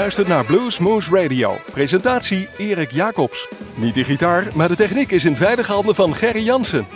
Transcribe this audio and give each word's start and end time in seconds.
Luistert 0.00 0.28
naar 0.28 0.44
Blues 0.44 0.78
Moose 0.78 1.10
Radio. 1.10 1.58
Presentatie 1.72 2.48
Erik 2.58 2.90
Jacobs. 2.90 3.48
Niet 3.74 3.94
de 3.94 4.04
gitaar, 4.04 4.48
maar 4.54 4.68
de 4.68 4.76
techniek 4.76 5.10
is 5.10 5.24
in 5.24 5.36
veilige 5.36 5.72
handen 5.72 5.94
van 5.94 6.14
Gerry 6.14 6.44
Jansen. 6.44 6.86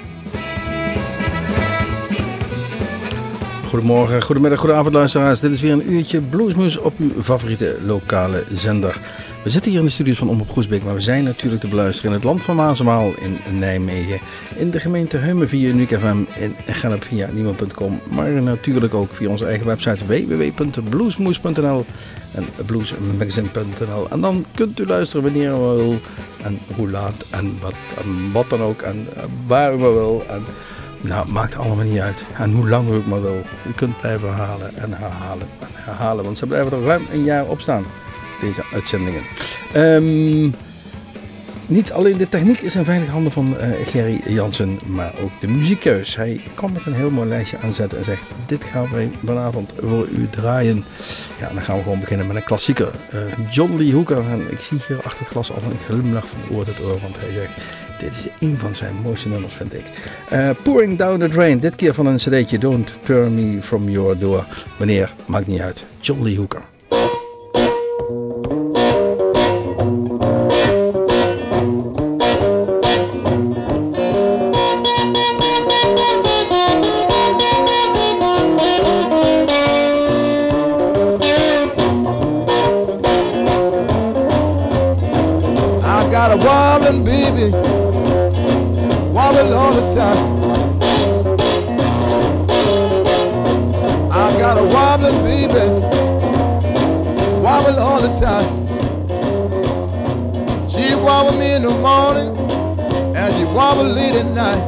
Goedemorgen, 3.69 4.23
goedemiddag, 4.23 4.59
goedenavond 4.59 4.95
luisteraars. 4.95 5.41
Dit 5.41 5.53
is 5.53 5.61
weer 5.61 5.73
een 5.73 5.93
uurtje 5.93 6.21
Bluesmoes 6.21 6.77
op 6.77 6.93
uw 6.99 7.23
favoriete 7.23 7.79
lokale 7.83 8.45
zender. 8.53 9.01
We 9.45 9.51
zitten 9.51 9.71
hier 9.71 9.81
in 9.81 9.87
de 9.87 9.93
studios 9.93 10.19
van 10.19 10.29
Omroep 10.29 10.51
Groesbeek, 10.51 10.85
maar 10.85 10.95
we 10.95 11.01
zijn 11.01 11.25
natuurlijk 11.25 11.61
te 11.61 11.69
beluisteren 11.69 12.11
in 12.11 12.17
het 12.17 12.27
land 12.27 12.45
van 12.45 12.57
Maasemaal 12.57 13.13
in 13.19 13.59
Nijmegen, 13.59 14.21
in 14.57 14.71
de 14.71 14.81
gemeente 14.81 15.17
Heumen 15.17 15.49
via 15.49 15.69
Uniek 15.69 15.99
FM, 15.99 16.17
in 16.35 16.55
Gennep 16.67 17.05
via 17.05 17.31
niemand.com, 17.33 18.01
maar 18.11 18.31
natuurlijk 18.31 18.95
ook 18.95 19.15
via 19.15 19.29
onze 19.29 19.47
eigen 19.47 19.67
website 19.67 20.07
www.bluesmoes.nl 20.07 21.85
en 22.35 22.47
bluesmagazine.nl. 22.67 24.11
En 24.11 24.21
dan 24.21 24.45
kunt 24.55 24.81
u 24.81 24.87
luisteren 24.87 25.23
wanneer 25.23 25.51
u 25.51 25.57
wil 25.57 25.99
en 26.43 26.59
hoe 26.77 26.91
laat 26.91 27.25
en 27.31 27.59
wat, 27.61 27.75
en 28.05 28.33
wat 28.33 28.51
dan 28.51 28.61
ook 28.61 28.83
en 28.83 29.09
waar 29.47 29.75
u 29.75 29.77
maar 29.77 29.93
wil. 29.93 30.25
En, 30.29 30.45
nou, 31.01 31.33
maakt 31.33 31.57
allemaal 31.57 31.85
niet 31.85 32.01
uit. 32.01 32.25
En 32.39 32.53
hoe 32.53 32.69
lang 32.69 32.89
u 32.91 32.95
ook 32.95 33.07
maar 33.07 33.23
wil. 33.23 33.43
U 33.69 33.73
kunt 33.73 34.01
blijven 34.01 34.29
herhalen 34.29 34.77
en 34.77 34.93
herhalen 34.93 35.49
en 35.61 35.69
herhalen, 35.73 36.25
want 36.25 36.39
ze 36.39 36.47
blijven 36.47 36.73
er 36.73 36.83
ruim 36.83 37.07
een 37.13 37.25
jaar 37.25 37.47
op 37.47 37.61
staan 37.61 37.85
deze 38.45 38.65
uitzendingen. 38.73 39.23
Um, 39.77 40.55
niet 41.67 41.93
alleen 41.93 42.17
de 42.17 42.29
techniek 42.29 42.61
is 42.61 42.75
in 42.75 42.85
veilige 42.85 43.11
handen 43.11 43.33
van 43.33 43.57
uh, 43.61 43.87
Gerry 43.87 44.21
Jansen, 44.27 44.79
maar 44.87 45.13
ook 45.23 45.31
de 45.41 45.49
muziekkeus. 45.49 46.17
Hij 46.17 46.41
kwam 46.55 46.73
met 46.73 46.87
een 46.87 46.95
heel 46.95 47.11
mooi 47.11 47.29
lijstje 47.29 47.59
aanzetten 47.63 47.99
en 47.99 48.05
zegt: 48.05 48.23
Dit 48.47 48.65
gaan 48.65 48.89
wij 48.93 49.11
vanavond 49.25 49.73
voor 49.81 50.09
u 50.09 50.29
draaien. 50.31 50.85
Ja, 51.41 51.49
dan 51.49 51.63
gaan 51.63 51.77
we 51.77 51.83
gewoon 51.83 52.01
beginnen 52.01 52.27
met 52.27 52.37
een 52.37 52.45
klassieker. 52.45 52.91
Uh, 53.15 53.21
John 53.51 53.77
Lee 53.77 53.93
Hooker. 53.93 54.19
En 54.19 54.41
ik 54.51 54.59
zie 54.59 54.79
hier 54.89 55.03
achter 55.03 55.19
het 55.19 55.29
glas 55.29 55.51
al 55.51 55.57
een 55.71 55.79
glimlach 55.87 56.27
van 56.27 56.57
oor 56.57 56.65
tot 56.65 56.81
oor, 56.81 57.01
want 57.01 57.17
hij 57.19 57.33
zegt: 57.33 57.53
Dit 57.99 58.11
is 58.11 58.49
een 58.49 58.59
van 58.59 58.75
zijn 58.75 58.95
mooiste 59.03 59.29
nummers, 59.29 59.55
vind 59.55 59.75
ik. 59.75 59.85
Uh, 60.33 60.51
Pouring 60.63 60.99
Down 60.99 61.19
the 61.19 61.29
Drain. 61.29 61.59
Dit 61.59 61.75
keer 61.75 61.95
van 61.95 62.07
een 62.07 62.17
cd'tje 62.17 62.59
Don't 62.59 62.93
Turn 63.03 63.35
Me 63.35 63.63
From 63.63 63.89
Your 63.89 64.19
Door. 64.19 64.45
Wanneer, 64.77 65.13
maakt 65.27 65.47
niet 65.47 65.61
uit. 65.61 65.85
John 66.01 66.23
Lee 66.23 66.37
Hooker. 66.37 66.63
time. 89.95 90.51
I 94.11 94.37
got 94.39 94.59
a 94.59 94.65
wobbling 94.65 95.23
baby, 95.23 95.71
wobble 97.41 97.79
all 97.79 98.03
the 98.03 98.15
time. 98.17 98.65
She 100.69 100.97
wobble 100.97 101.39
me 101.39 101.53
in 101.55 101.63
the 101.63 101.71
morning, 101.71 102.37
and 103.15 103.35
she 103.37 103.45
wobble 103.45 103.85
late 103.85 104.17
at 104.17 104.27
night. 104.27 104.65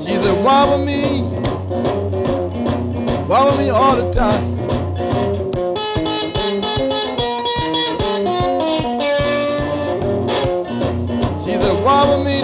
She's 0.00 0.24
a 0.26 0.34
wobble 0.44 0.84
me, 0.84 1.22
wobble 3.26 3.58
me 3.58 3.70
all 3.70 3.96
the 3.96 4.12
time. 4.12 4.49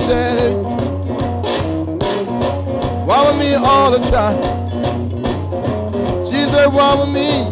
daddy. 0.07 0.55
Why 3.05 3.27
with 3.27 3.39
me 3.39 3.55
all 3.55 3.91
the 3.91 3.99
time? 4.11 4.37
She 6.25 6.37
said, 6.53 6.67
why 6.73 6.95
with 6.95 7.11
me? 7.13 7.45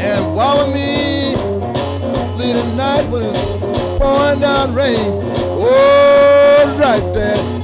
And 0.00 0.34
why 0.34 0.54
with 0.58 0.74
me? 0.74 1.36
Late 2.36 2.56
at 2.56 2.74
night 2.74 3.08
when 3.10 3.22
it's 3.22 3.98
pouring 4.00 4.40
down 4.40 4.74
rain. 4.74 5.22
Oh, 5.62 6.76
right, 6.78 7.14
there. 7.14 7.59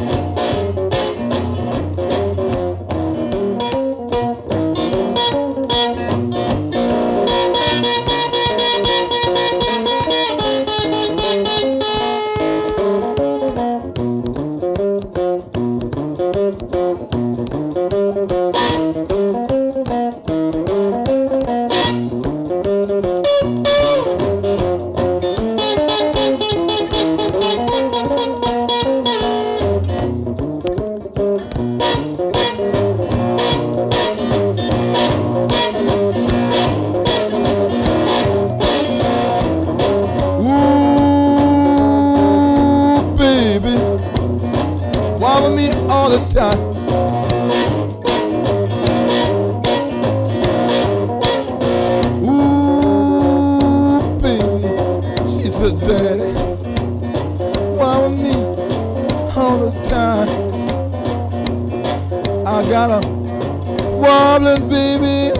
wobbling, 64.06 64.69
baby. 64.69 65.33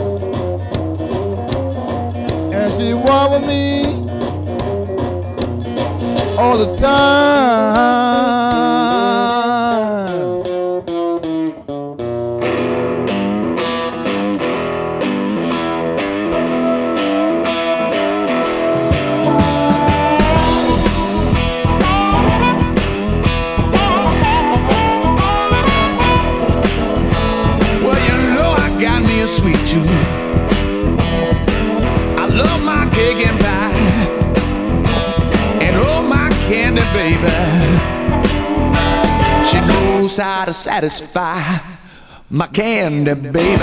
And 2.55 2.75
she 2.75 2.95
wobbled 2.95 3.47
me 3.47 3.85
all 6.37 6.59
the 6.59 6.77
time. 6.77 7.97
Satisfy 40.17 41.43
my 42.31 42.47
candy 42.47 43.13
baby. 43.15 43.61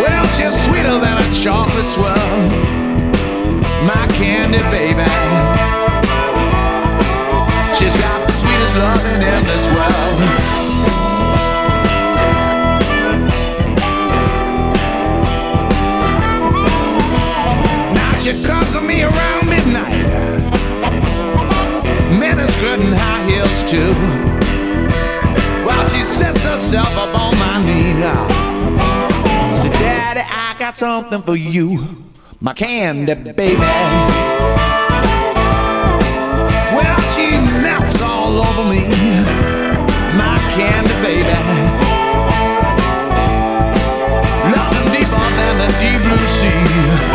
Well, 0.00 0.26
she's 0.28 0.64
sweeter 0.64 0.98
than 0.98 1.18
a 1.18 1.34
chocolate 1.42 1.86
swirl, 1.88 2.40
my 3.84 4.06
candy 4.16 4.62
baby. 4.72 5.04
She's 7.76 7.96
got 7.98 8.26
the 8.26 8.32
sweetest 8.32 8.76
loving 8.78 9.22
in 9.22 9.42
this 9.44 9.66
world. 9.68 10.33
skirt 22.64 22.80
and 22.80 22.94
high 22.94 23.24
heels 23.28 23.62
too. 23.70 23.92
While 25.66 25.86
she 25.88 26.02
sets 26.02 26.44
herself 26.44 26.88
up 26.96 27.14
on 27.14 27.36
my 27.38 27.62
knee. 27.66 27.92
Say, 29.58 29.68
Daddy, 29.68 30.22
I 30.22 30.56
got 30.58 30.76
something 30.78 31.20
for 31.20 31.36
you. 31.36 31.68
My 32.40 32.54
candy, 32.54 33.14
baby. 33.32 33.60
Well, 36.76 37.00
she 37.12 37.26
melts 37.64 38.00
all 38.00 38.40
over 38.46 38.64
me. 38.72 38.82
My 40.16 40.38
candy, 40.56 40.96
baby. 41.04 41.36
Nothing 44.56 44.86
deeper 44.94 45.26
than 45.38 45.54
the 45.62 45.68
deep 45.80 46.00
blue 46.06 46.26
sea. 46.38 47.13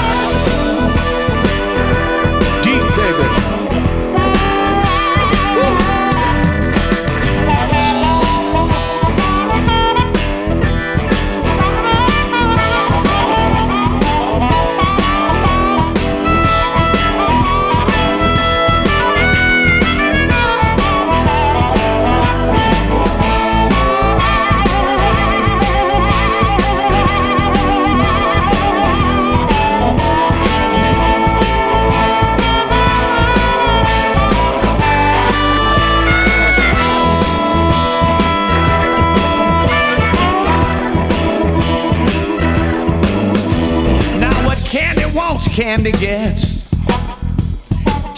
Gets. 45.92 46.70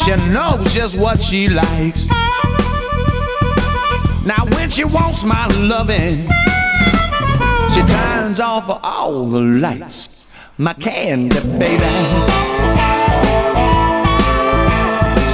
She 0.03 0.11
knows 0.33 0.73
just 0.73 0.97
what 0.97 1.19
she 1.19 1.47
likes. 1.47 2.07
Now 4.25 4.45
when 4.55 4.69
she 4.69 4.83
wants 4.83 5.23
my 5.23 5.47
loving, 5.47 6.17
she 7.73 7.81
turns 7.83 8.39
off 8.39 8.65
all 8.83 9.25
the 9.25 9.41
lights. 9.41 10.27
My 10.57 10.73
candy 10.73 11.39
baby, 11.57 11.83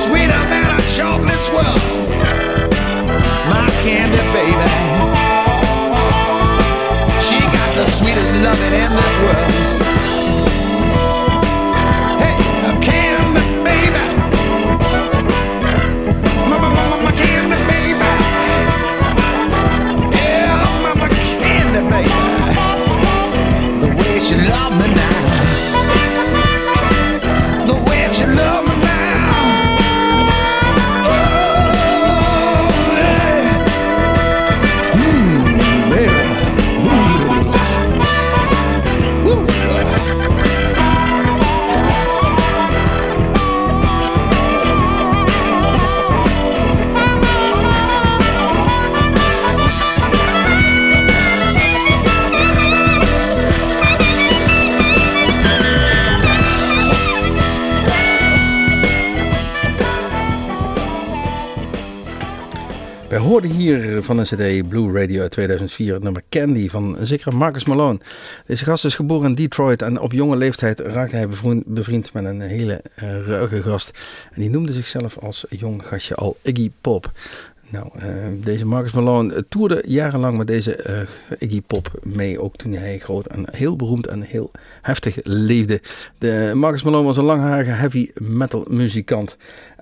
sweeter 0.04 0.44
than 0.52 0.76
a 0.76 0.82
chocolate 0.96 1.40
swirl. 1.40 1.78
My 3.50 3.70
candy 3.84 4.24
baby, 4.36 4.74
she 7.26 7.40
got 7.40 7.76
the 7.76 7.86
sweetest 7.86 8.34
loving 8.44 8.74
in 8.74 8.92
this 8.96 9.18
world. 9.20 9.67
She 24.28 24.36
love 24.36 24.74
me 24.74 24.94
now. 24.94 25.17
Wij 63.28 63.36
hoorden 63.36 63.58
hier 63.58 64.04
van 64.04 64.18
een 64.18 64.26
CD 64.26 64.70
Blue 64.70 65.00
Radio 65.00 65.22
uit 65.22 65.32
2004 65.32 65.94
het 65.94 66.04
nummer 66.04 66.24
Candy 66.30 66.70
van 66.70 66.98
een 66.98 67.06
zekere 67.06 67.36
Marcus 67.36 67.66
Malone. 67.66 68.00
Deze 68.46 68.64
gast 68.64 68.86
is 68.86 68.96
geboren 68.96 69.30
in 69.30 69.36
Detroit 69.36 69.82
en 69.82 70.00
op 70.00 70.12
jonge 70.12 70.36
leeftijd 70.36 70.80
raakte 70.80 71.16
hij 71.16 71.28
bevriend, 71.66 72.14
met 72.14 72.26
een 72.26 72.42
hele 72.42 72.82
uh, 73.04 73.28
ruige 73.28 73.62
gast. 73.62 74.00
En 74.34 74.42
die 74.42 74.50
noemde 74.50 74.74
zichzelf 74.74 75.18
als 75.18 75.46
jong 75.50 75.88
gastje 75.88 76.16
al 76.16 76.38
Iggy 76.42 76.72
Pop. 76.82 77.12
Nou, 77.70 77.90
uh, 77.96 78.04
deze 78.44 78.66
Marcus 78.66 78.92
Malone 78.92 79.46
toerde 79.50 79.84
jarenlang 79.86 80.38
met 80.38 80.48
deze 80.48 81.08
uh, 81.30 81.40
Iggy 81.40 81.62
Pop 81.62 82.00
mee, 82.04 82.42
ook 82.42 82.56
toen 82.56 82.74
hij 82.74 83.00
groot 83.00 83.28
en 83.28 83.46
heel 83.52 83.76
beroemd 83.76 84.08
en 84.08 84.22
heel 84.22 84.52
heftig 84.82 85.18
leefde. 85.24 85.82
De 86.18 86.52
Marcus 86.54 86.84
Malone 86.84 87.06
was 87.06 87.18
een 87.18 87.24
langharige 87.24 87.72
heavy 87.72 88.10
metal 88.14 88.66
muzikant 88.70 89.38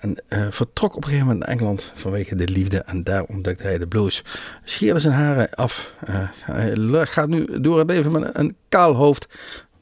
en 0.06 0.18
uh, 0.30 0.52
vertrok 0.52 0.96
op 0.96 1.04
een 1.04 1.10
gegeven 1.10 1.28
moment 1.28 1.46
naar 1.46 1.56
Engeland 1.56 1.92
vanwege 1.96 2.36
de 2.36 2.48
liefde 2.48 2.78
en 2.78 3.04
daar 3.04 3.24
ontdekte 3.24 3.64
hij 3.64 3.78
de 3.78 3.88
blues. 3.88 4.24
Scheerde 4.64 5.00
zijn 5.00 5.14
haren 5.14 5.50
af, 5.50 5.94
hij 6.42 7.06
gaat 7.06 7.28
nu 7.28 7.62
door 7.62 7.80
het 7.80 7.90
leven 7.90 8.12
met 8.12 8.30
een 8.34 8.56
kaal 8.70 8.94
hoofd, 8.94 9.28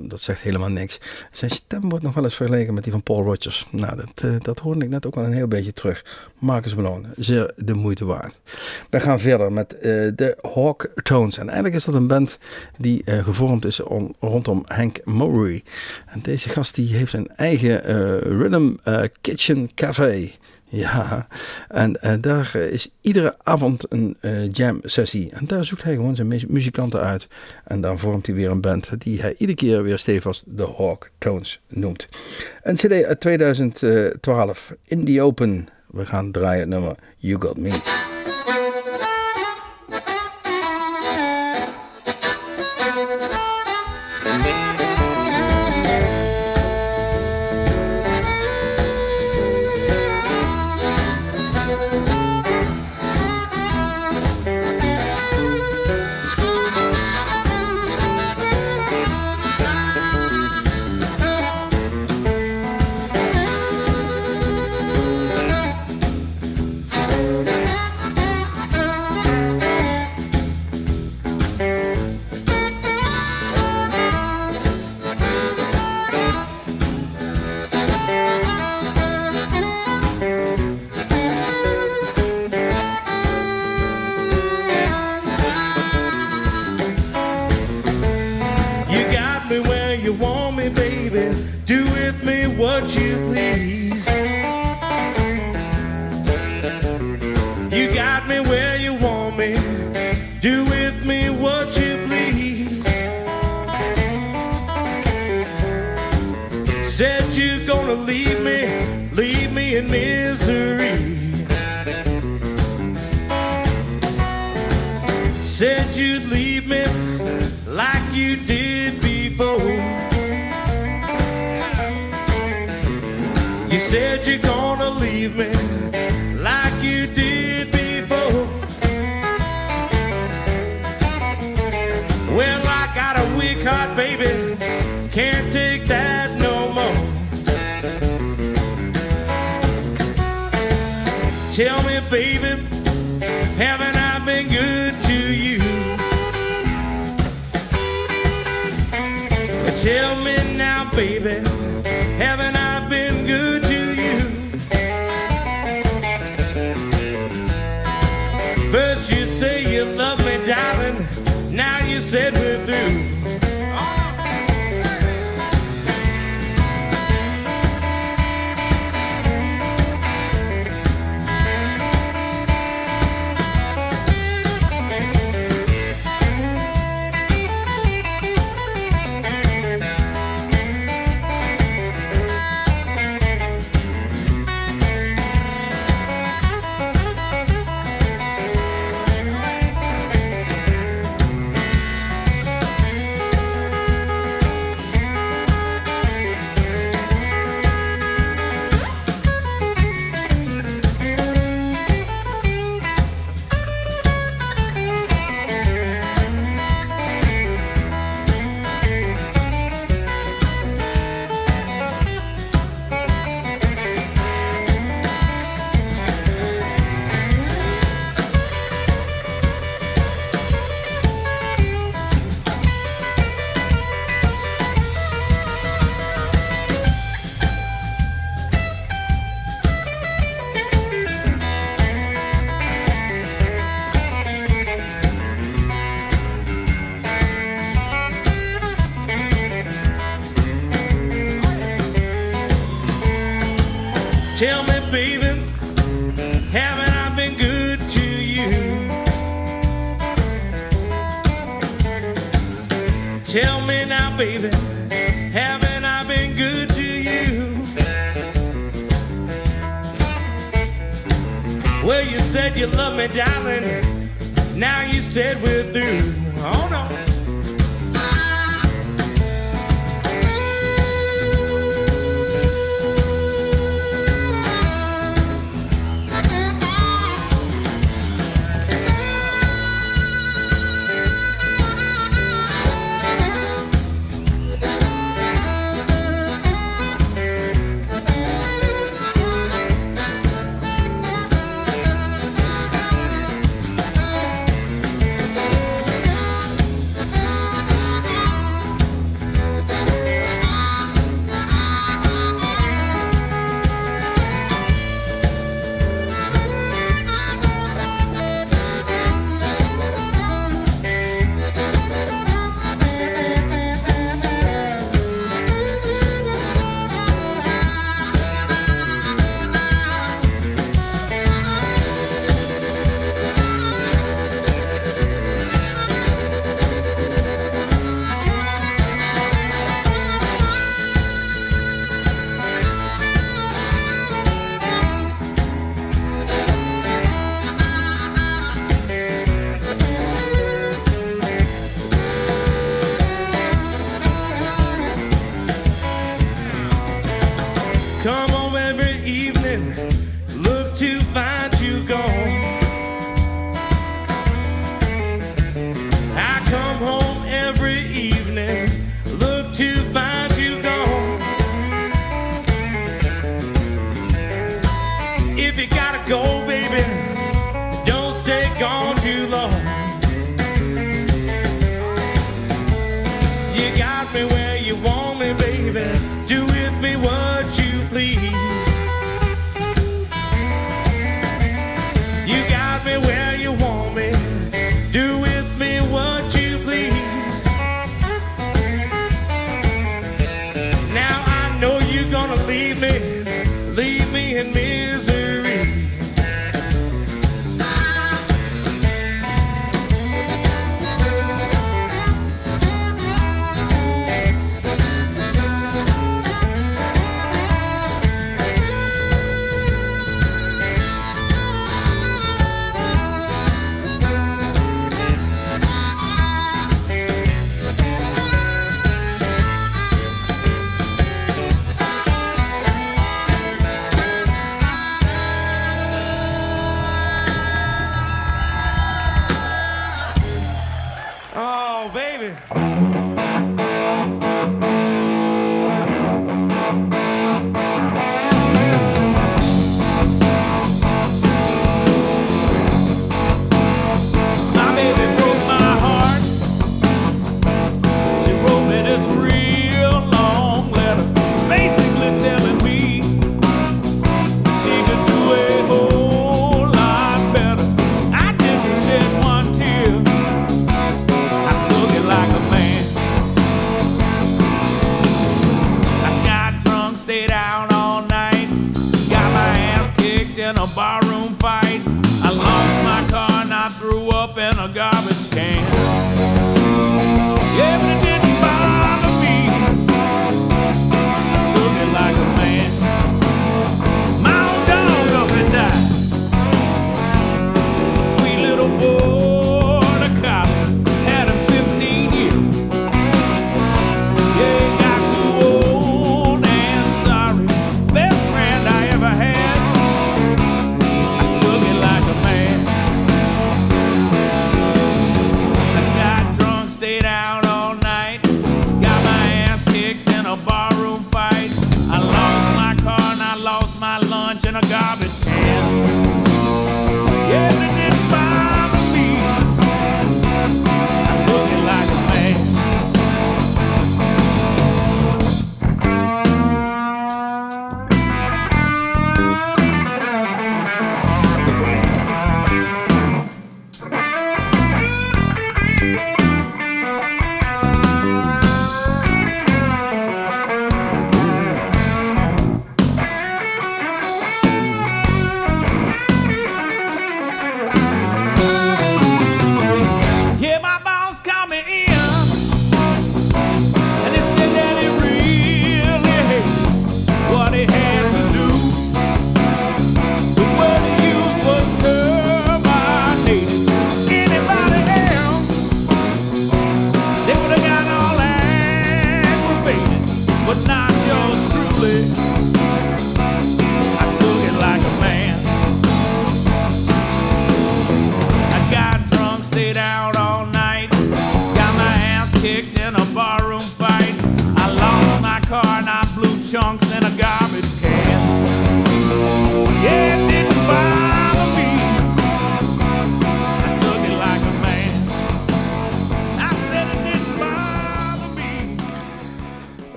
dat 0.00 0.20
zegt 0.20 0.40
helemaal 0.40 0.68
niks. 0.68 1.00
Zijn 1.30 1.50
stem 1.50 1.88
wordt 1.88 2.04
nog 2.04 2.14
wel 2.14 2.24
eens 2.24 2.34
vergeleken 2.34 2.74
met 2.74 2.82
die 2.82 2.92
van 2.92 3.02
Paul 3.02 3.22
Rogers. 3.22 3.66
Nou, 3.72 3.96
dat, 3.96 4.22
uh, 4.24 4.34
dat 4.40 4.58
hoorde 4.58 4.84
ik 4.84 4.90
net 4.90 5.06
ook 5.06 5.16
al 5.16 5.24
een 5.24 5.32
heel 5.32 5.48
beetje 5.48 5.72
terug. 5.72 6.04
Marcus 6.38 6.74
Malone, 6.74 7.08
zeer 7.16 7.52
de 7.56 7.74
moeite 7.74 8.04
waard. 8.04 8.36
Wij 8.90 9.00
gaan 9.00 9.20
verder 9.20 9.52
met 9.52 9.74
uh, 9.74 9.80
de 10.14 10.38
Hawk 10.54 10.90
Tones. 11.02 11.38
En 11.38 11.46
eigenlijk 11.46 11.74
is 11.74 11.84
dat 11.84 11.94
een 11.94 12.06
band 12.06 12.38
die 12.76 13.02
uh, 13.04 13.24
gevormd 13.24 13.64
is 13.64 13.80
om, 13.80 14.14
rondom 14.20 14.62
Hank 14.66 15.04
Murray. 15.04 15.62
En 16.06 16.20
deze 16.22 16.48
gast 16.48 16.74
die 16.74 16.94
heeft 16.94 17.12
een 17.12 17.30
eigen 17.36 17.80
Rhythm 18.20 18.72
Kitchen 19.20 19.70
Café. 19.74 20.30
Ja, 20.70 21.26
en 21.68 21.98
uh, 22.04 22.12
daar 22.20 22.54
is 22.54 22.90
iedere 23.00 23.36
avond 23.42 23.92
een 23.92 24.16
uh, 24.20 24.52
jam 24.52 24.80
sessie. 24.82 25.30
En 25.30 25.44
daar 25.46 25.64
zoekt 25.64 25.82
hij 25.82 25.94
gewoon 25.94 26.16
zijn 26.16 26.42
muzikanten 26.48 27.00
uit. 27.00 27.26
En 27.64 27.80
dan 27.80 27.98
vormt 27.98 28.26
hij 28.26 28.34
weer 28.34 28.50
een 28.50 28.60
band 28.60 28.90
die 28.98 29.20
hij 29.20 29.34
iedere 29.38 29.58
keer 29.58 29.82
weer 29.82 29.98
stevig 29.98 30.42
de 30.46 30.74
Hawk 30.76 31.10
Tones 31.18 31.60
noemt. 31.68 32.08
Een 32.62 32.74
cd 32.74 33.04
uit 33.04 33.20
2012, 33.20 34.74
In 34.84 35.04
the 35.04 35.22
Open. 35.22 35.68
We 35.90 36.06
gaan 36.06 36.30
draaien 36.30 36.60
het 36.60 36.68
nummer 36.68 36.94
You 37.16 37.42
Got 37.42 37.56
Me. 37.56 38.16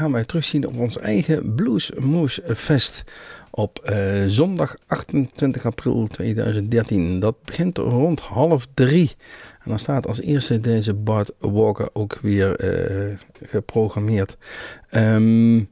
Gaan 0.00 0.12
wij 0.12 0.24
terugzien 0.24 0.66
op 0.66 0.76
ons 0.76 0.98
eigen 0.98 1.54
Blues 1.54 1.90
Moose 1.98 2.42
Fest. 2.56 3.04
Op 3.50 3.78
eh, 3.78 4.24
zondag 4.26 4.76
28 4.86 5.66
april 5.66 6.06
2013. 6.06 7.20
Dat 7.20 7.44
begint 7.44 7.78
rond 7.78 8.20
half 8.20 8.66
drie. 8.74 9.10
En 9.62 9.70
dan 9.70 9.78
staat 9.78 10.06
als 10.06 10.20
eerste 10.20 10.60
deze 10.60 10.94
Bart 10.94 11.32
Walker 11.38 11.88
ook 11.92 12.18
weer 12.22 12.56
eh, 12.56 13.18
geprogrammeerd. 13.42 14.36
Ehm, 14.90 15.64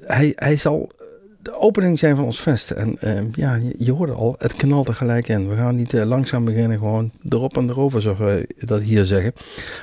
hij, 0.00 0.32
hij 0.34 0.56
zal 0.56 0.90
de 1.42 1.58
opening 1.58 1.98
zijn 1.98 2.16
van 2.16 2.24
ons 2.24 2.40
fest. 2.40 2.70
En 2.70 2.96
ehm, 3.00 3.26
ja, 3.32 3.58
je, 3.78 3.92
hoorde 3.92 4.12
al, 4.12 4.34
het 4.38 4.54
knalt 4.54 4.88
er 4.88 4.94
gelijk 4.94 5.28
in. 5.28 5.48
We 5.48 5.56
gaan 5.56 5.74
niet 5.74 5.94
eh, 5.94 6.04
langzaam 6.04 6.44
beginnen, 6.44 6.78
gewoon 6.78 7.10
erop 7.28 7.56
en 7.56 7.68
erover, 7.68 8.02
zoals 8.02 8.18
wij 8.18 8.46
dat 8.58 8.82
hier 8.82 9.04
zeggen. 9.04 9.32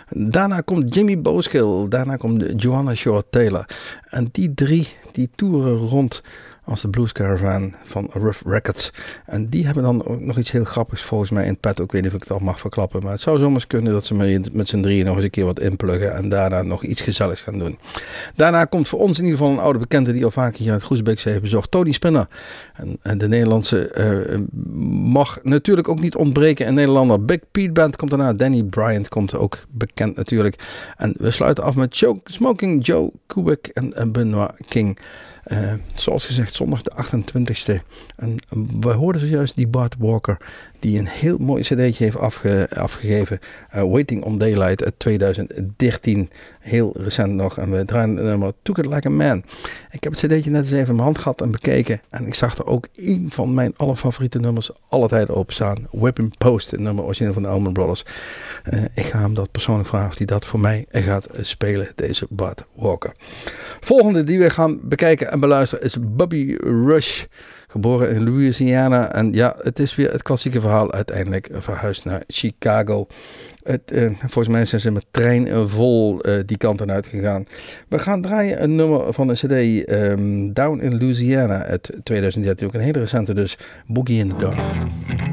Daarna 0.09 0.61
komt 0.61 0.95
Jimmy 0.95 1.21
Booskill, 1.21 1.87
daarna 1.87 2.15
komt 2.15 2.61
Joanna 2.61 2.95
Shore 2.95 3.23
Taylor. 3.29 3.65
En 4.09 4.29
die 4.31 4.53
drie, 4.53 4.87
die 5.11 5.29
toeren 5.35 5.77
rond 5.77 6.21
als 6.69 6.81
de 6.81 6.89
Blues 6.89 7.11
Caravan 7.11 7.73
van 7.83 8.09
Rough 8.13 8.41
Records. 8.45 8.91
En 9.25 9.49
die 9.49 9.65
hebben 9.65 9.83
dan 9.83 10.05
ook 10.05 10.19
nog 10.19 10.37
iets 10.37 10.51
heel 10.51 10.63
grappigs 10.63 11.01
volgens 11.01 11.31
mij 11.31 11.43
in 11.43 11.49
het 11.49 11.59
pet. 11.59 11.79
Ik 11.79 11.91
weet 11.91 12.01
niet 12.01 12.11
of 12.11 12.17
ik 12.17 12.23
het 12.23 12.31
al 12.31 12.39
mag 12.39 12.59
verklappen. 12.59 13.03
Maar 13.03 13.11
het 13.11 13.21
zou 13.21 13.39
zomaar 13.39 13.67
kunnen 13.67 13.93
dat 13.93 14.05
ze 14.05 14.13
met, 14.51 14.67
z'n 14.67 14.81
drieën 14.81 15.05
nog 15.05 15.15
eens 15.15 15.23
een 15.23 15.29
keer 15.29 15.45
wat 15.45 15.59
inpluggen. 15.59 16.15
En 16.15 16.29
daarna 16.29 16.61
nog 16.61 16.83
iets 16.83 17.01
gezelligs 17.01 17.41
gaan 17.41 17.57
doen. 17.57 17.79
Daarna 18.35 18.65
komt 18.65 18.87
voor 18.87 18.99
ons 18.99 19.17
in 19.17 19.23
ieder 19.23 19.39
geval 19.39 19.53
een 19.53 19.59
oude 19.59 19.79
bekende 19.79 20.11
die 20.11 20.23
al 20.23 20.31
vaak 20.31 20.55
hier 20.55 20.71
het 20.71 20.83
Groesbeekse 20.83 21.29
heeft 21.29 21.41
bezocht. 21.41 21.71
Tony 21.71 21.91
Spinner. 21.91 22.27
En, 22.73 22.97
en 23.01 23.17
de 23.17 23.27
Nederlandse 23.27 23.91
uh, 24.29 24.39
mag 25.13 25.39
natuurlijk 25.43 25.87
ook 25.87 25.99
niet 25.99 26.15
ontbreken 26.15 26.65
in 26.65 26.73
Nederlander. 26.73 27.25
Big 27.25 27.39
Pete 27.51 27.71
Band 27.71 27.95
komt 27.95 28.09
daarna. 28.11 28.33
Danny 28.33 28.63
Bryant 28.63 29.07
komt 29.07 29.35
ook 29.35 29.57
bekend 29.69 30.15
natuurlijk. 30.15 30.55
En 30.97 31.13
we 31.17 31.31
sluiten 31.31 31.63
af 31.63 31.75
met 31.75 32.05
Smoking 32.23 32.85
Joe 32.85 33.11
Kubik 33.27 33.67
en 33.67 34.11
Benoit 34.11 34.51
King. 34.67 34.99
Uh, 35.51 35.73
zoals 35.93 36.25
gezegd, 36.25 36.53
zondag 36.53 36.81
de 36.81 36.91
28e. 37.05 37.83
En 38.15 38.35
we 38.79 38.91
hoorden 38.91 39.21
zojuist 39.21 39.55
die 39.55 39.67
Bart 39.67 39.95
Walker, 39.99 40.37
die 40.79 40.99
een 40.99 41.07
heel 41.07 41.37
mooi 41.37 41.61
cd'tje 41.61 42.03
heeft 42.03 42.17
afge, 42.17 42.69
afgegeven. 42.75 43.39
Uh, 43.75 43.81
Waiting 43.81 44.23
on 44.23 44.37
Daylight 44.37 44.83
uit 44.83 44.93
2013. 44.97 46.29
Heel 46.59 46.93
recent 46.97 47.33
nog. 47.33 47.57
En 47.57 47.71
we 47.71 47.85
draaien 47.85 48.15
het 48.15 48.25
nummer 48.25 48.53
Took 48.61 48.77
It 48.77 48.85
Like 48.85 49.07
a 49.07 49.11
Man. 49.11 49.43
Ik 49.91 50.03
heb 50.03 50.13
het 50.13 50.21
cd'tje 50.21 50.51
net 50.51 50.61
eens 50.61 50.71
even 50.71 50.87
in 50.87 50.93
mijn 50.93 51.05
hand 51.05 51.17
gehad 51.17 51.41
en 51.41 51.51
bekeken. 51.51 52.01
En 52.09 52.25
ik 52.25 52.33
zag 52.33 52.57
er 52.57 52.65
ook 52.65 52.87
een 52.95 53.27
van 53.29 53.53
mijn 53.53 53.73
allerfavoriete 53.77 54.39
nummers 54.39 54.71
alle 54.89 55.07
tijden 55.07 55.35
op 55.35 55.51
staan. 55.51 55.87
Weapon 55.91 56.33
Post, 56.37 56.71
het 56.71 56.79
nummer 56.79 57.03
origineel 57.03 57.33
van 57.33 57.41
de 57.41 57.49
Allman 57.49 57.73
Brothers. 57.73 58.05
Uh, 58.73 58.83
ik 58.93 59.05
ga 59.05 59.19
hem 59.19 59.33
dat 59.33 59.51
persoonlijk 59.51 59.87
vragen 59.87 60.09
of 60.09 60.17
hij 60.17 60.25
dat 60.25 60.45
voor 60.45 60.59
mij 60.59 60.85
gaat 60.87 61.27
spelen, 61.41 61.91
deze 61.95 62.27
Bart 62.29 62.65
Walker. 62.73 63.15
Volgende 63.79 64.23
die 64.23 64.39
we 64.39 64.49
gaan 64.49 64.79
bekijken 64.81 65.31
en 65.41 65.47
beluisteren 65.47 65.85
is 65.85 65.97
Bobby 66.07 66.55
Rush. 66.59 67.25
Geboren 67.67 68.09
in 68.09 68.23
Louisiana. 68.23 69.13
En 69.13 69.33
ja, 69.33 69.55
het 69.57 69.79
is 69.79 69.95
weer 69.95 70.11
het 70.11 70.23
klassieke 70.23 70.61
verhaal. 70.61 70.91
Uiteindelijk 70.91 71.49
verhuisd 71.53 72.05
naar 72.05 72.23
Chicago. 72.27 73.07
Het, 73.63 73.81
uh, 73.91 74.09
volgens 74.19 74.47
mij 74.47 74.65
zijn 74.65 74.81
ze 74.81 74.91
met 74.91 75.05
trein 75.11 75.69
vol 75.69 76.27
uh, 76.27 76.39
die 76.45 76.57
kant 76.57 76.81
en 76.81 76.91
uit 76.91 77.07
gegaan. 77.07 77.45
We 77.87 77.99
gaan 77.99 78.21
draaien 78.21 78.63
een 78.63 78.75
nummer 78.75 79.13
van 79.13 79.27
de 79.27 79.33
CD 79.33 79.89
um, 79.91 80.53
Down 80.53 80.79
in 80.79 80.97
Louisiana 80.97 81.63
uit 81.63 81.91
2013. 82.03 82.67
Ook 82.67 82.73
een 82.73 82.79
hele 82.79 82.99
recente 82.99 83.33
dus. 83.33 83.57
Boogie 83.87 84.19
in 84.19 84.29
the 84.29 84.35
Dark. 84.35 85.28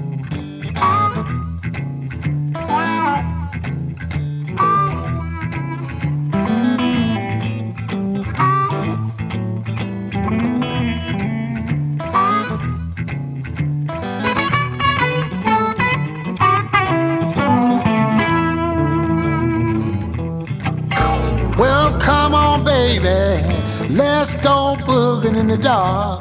Let's 23.97 24.35
go 24.35 24.77
booging 24.81 25.39
in 25.39 25.47
the 25.47 25.57
dark. 25.57 26.21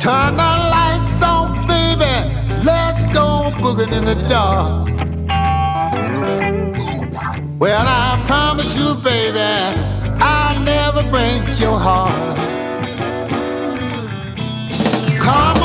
Turn 0.00 0.34
the 0.34 0.52
lights 0.74 1.22
off, 1.22 1.54
baby. 1.68 2.14
Let's 2.64 3.04
go 3.14 3.52
booging 3.62 3.92
in 3.92 4.04
the 4.04 4.16
dark. 4.28 4.88
Well, 7.60 7.86
I 7.86 8.20
promise 8.26 8.76
you, 8.76 8.96
baby, 8.96 9.38
I'll 10.20 10.58
never 10.64 11.04
break 11.08 11.60
your 11.60 11.78
heart. 11.78 12.36
Come 15.20 15.55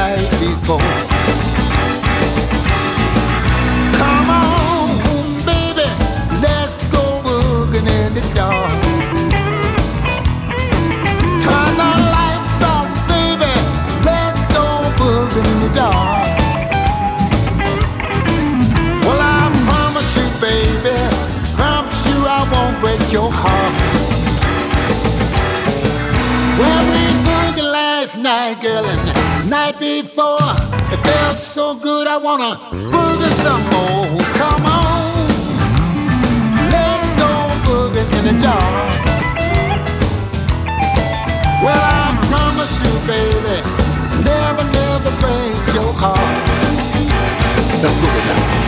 night 0.00 0.30
before. 0.40 0.94
Come 4.00 4.28
on, 4.30 4.88
baby, 5.50 5.88
let's 6.44 6.74
go 6.94 7.04
booging 7.24 7.88
in 8.00 8.08
the 8.16 8.24
dark. 8.38 8.80
Turn 11.44 11.72
the 11.82 11.92
lights 12.16 12.60
off, 12.74 12.88
baby, 13.12 13.54
let's 14.08 14.42
go 14.56 14.66
booging 15.00 15.46
in 15.52 15.58
the 15.64 15.70
dark. 15.80 16.28
Well, 19.04 19.20
I 19.34 19.40
promise 19.68 20.12
you, 20.18 20.28
baby, 20.48 20.96
promise 21.58 22.02
you 22.08 22.18
I 22.38 22.40
won't 22.52 22.76
break 22.82 23.02
your 23.16 23.30
heart. 23.42 23.74
Well, 26.60 26.82
we 26.92 27.02
booged 27.26 27.62
last 27.78 28.16
night, 28.16 28.56
girl, 28.62 28.86
and 28.86 29.29
night 29.50 29.80
before. 29.80 30.54
It 30.94 31.00
felt 31.04 31.38
so 31.38 31.74
good, 31.74 32.06
I 32.06 32.16
wanna 32.16 32.54
boogie 32.70 33.32
some 33.44 33.62
more. 33.74 34.06
Come 34.38 34.64
on, 34.64 35.26
let's 36.70 37.08
go 37.20 37.30
boogie 37.66 38.06
in 38.18 38.24
the 38.28 38.42
dark. 38.42 38.94
Well, 41.64 41.82
I 41.82 42.08
promise 42.30 42.74
you, 42.84 42.94
baby, 43.10 43.56
never, 44.22 44.64
never 44.78 45.10
break 45.22 45.74
your 45.74 45.92
heart. 46.02 46.42
Let's 47.82 47.94
boogie 48.00 48.26
now. 48.28 48.59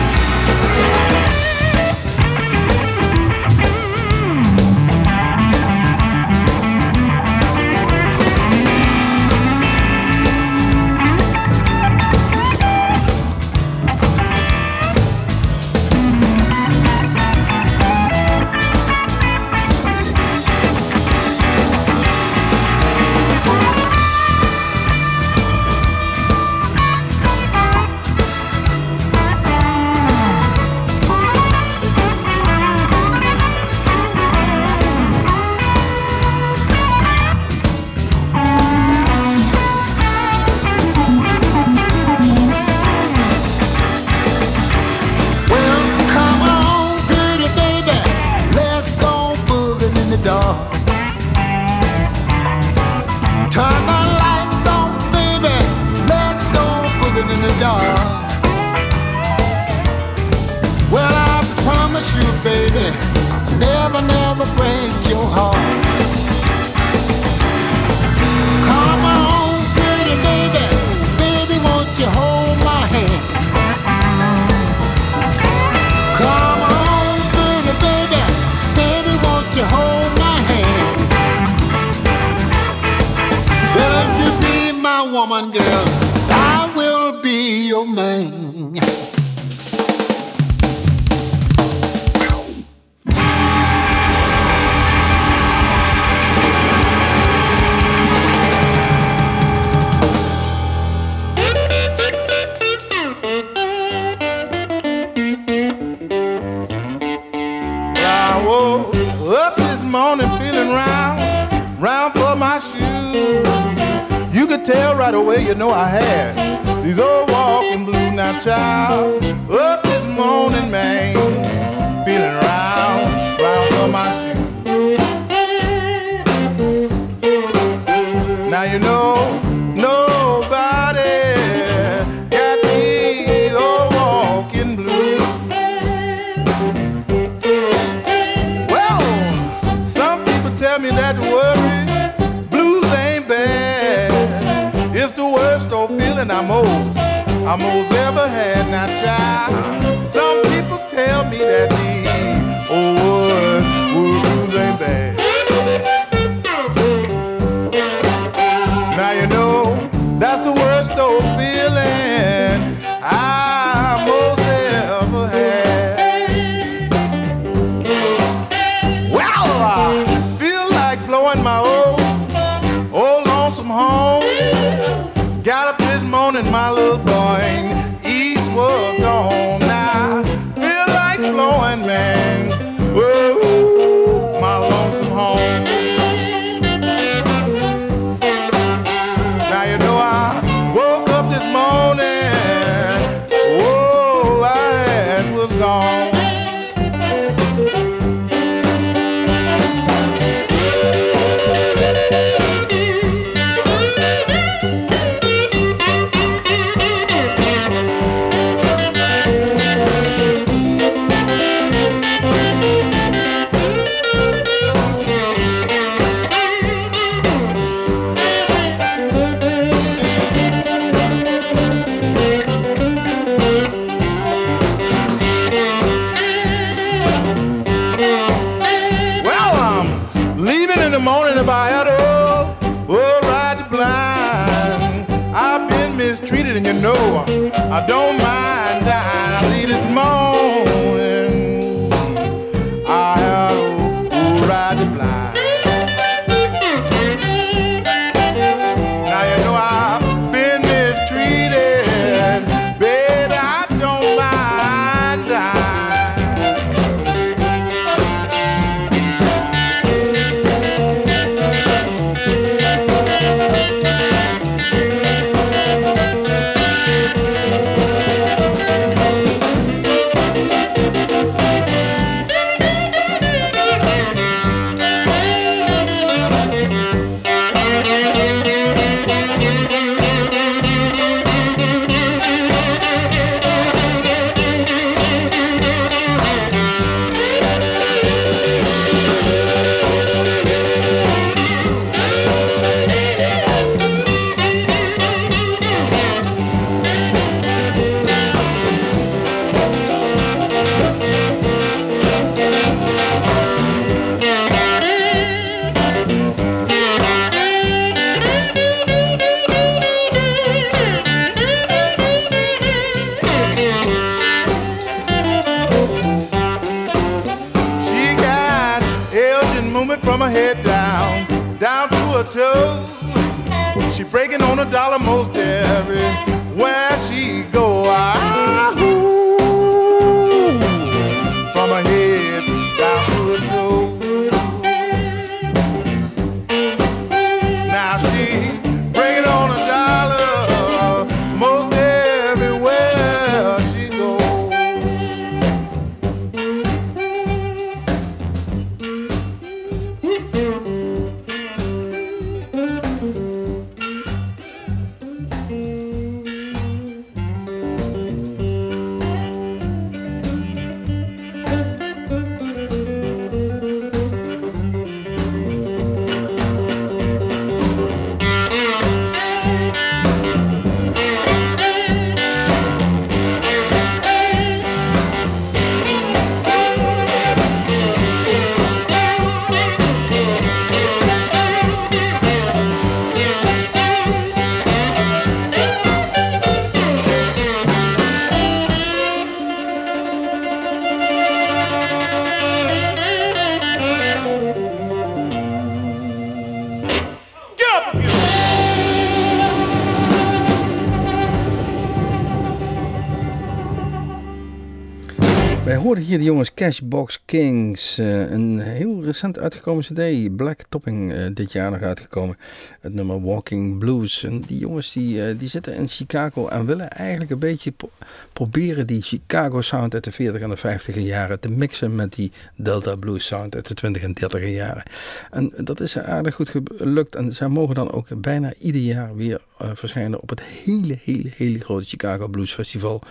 De 406.17 406.23
jongens 406.23 406.53
Cashbox 406.53 407.21
Kings. 407.25 407.97
eh, 407.97 408.31
een 408.31 408.59
heel 408.59 409.03
recent 409.03 409.39
uitgekomen 409.39 409.83
cd. 409.83 410.35
Black 410.35 410.59
Topping 410.69 411.13
eh, 411.13 411.25
dit 411.33 411.51
jaar 411.51 411.71
nog 411.71 411.81
uitgekomen. 411.81 412.37
Het 412.81 412.93
nummer 412.93 413.21
Walking 413.21 413.77
Blues. 413.79 414.23
En 414.23 414.41
die 414.41 414.57
jongens 414.59 414.93
die, 414.93 415.25
eh, 415.27 415.37
die 415.39 415.47
zitten 415.47 415.75
in 415.75 415.87
Chicago 415.87 416.47
en 416.47 416.65
willen 416.65 416.89
eigenlijk 416.89 417.31
een 417.31 417.39
beetje 417.39 417.71
pro- 417.71 417.89
proberen 418.33 418.87
die 418.87 419.01
Chicago 419.01 419.61
sound 419.61 419.93
uit 419.93 420.03
de 420.03 420.11
40 420.11 420.41
en 420.41 420.49
de 420.49 420.57
50 420.57 420.95
jaren 420.95 421.39
te 421.39 421.49
mixen 421.49 421.95
met 421.95 422.13
die 422.13 422.31
Delta 422.55 422.95
Blues 422.95 423.25
sound 423.25 423.55
uit 423.55 423.67
de 423.67 423.73
20 423.73 424.01
en 424.01 424.13
30 424.13 424.49
jaren. 424.49 424.83
En 425.31 425.53
dat 425.57 425.79
is 425.79 425.97
aardig 425.97 426.35
goed 426.35 426.49
gelukt. 426.77 427.15
En 427.15 427.33
zij 427.33 427.47
mogen 427.47 427.75
dan 427.75 427.91
ook 427.91 428.21
bijna 428.21 428.53
ieder 428.59 428.81
jaar 428.81 429.15
weer 429.15 429.41
eh, 429.63 429.69
verschijnen 429.73 430.21
op 430.21 430.29
het 430.29 430.41
hele, 430.41 430.97
hele, 431.03 431.29
hele 431.35 431.59
grote 431.59 431.85
Chicago 431.85 432.27
Blues 432.27 432.53
Festival. 432.53 433.01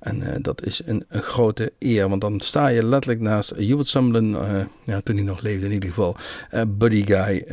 En 0.00 0.22
eh, 0.22 0.36
dat 0.40 0.64
is 0.66 0.82
een, 0.84 1.04
een 1.08 1.22
grote 1.22 1.72
eer, 1.78 2.08
want 2.08 2.20
dan 2.20 2.40
sta 2.40 2.66
je 2.66 2.86
letterlijk 2.86 3.20
naast 3.22 3.50
Hubert 3.56 3.88
Sumlin, 3.88 4.34
eh, 4.34 4.64
ja, 4.84 5.00
toen 5.00 5.16
hij 5.16 5.24
nog 5.24 5.40
leefde 5.40 5.66
in 5.66 5.72
ieder 5.72 5.88
geval, 5.88 6.16
Buddy 6.68 7.04
Guy, 7.04 7.44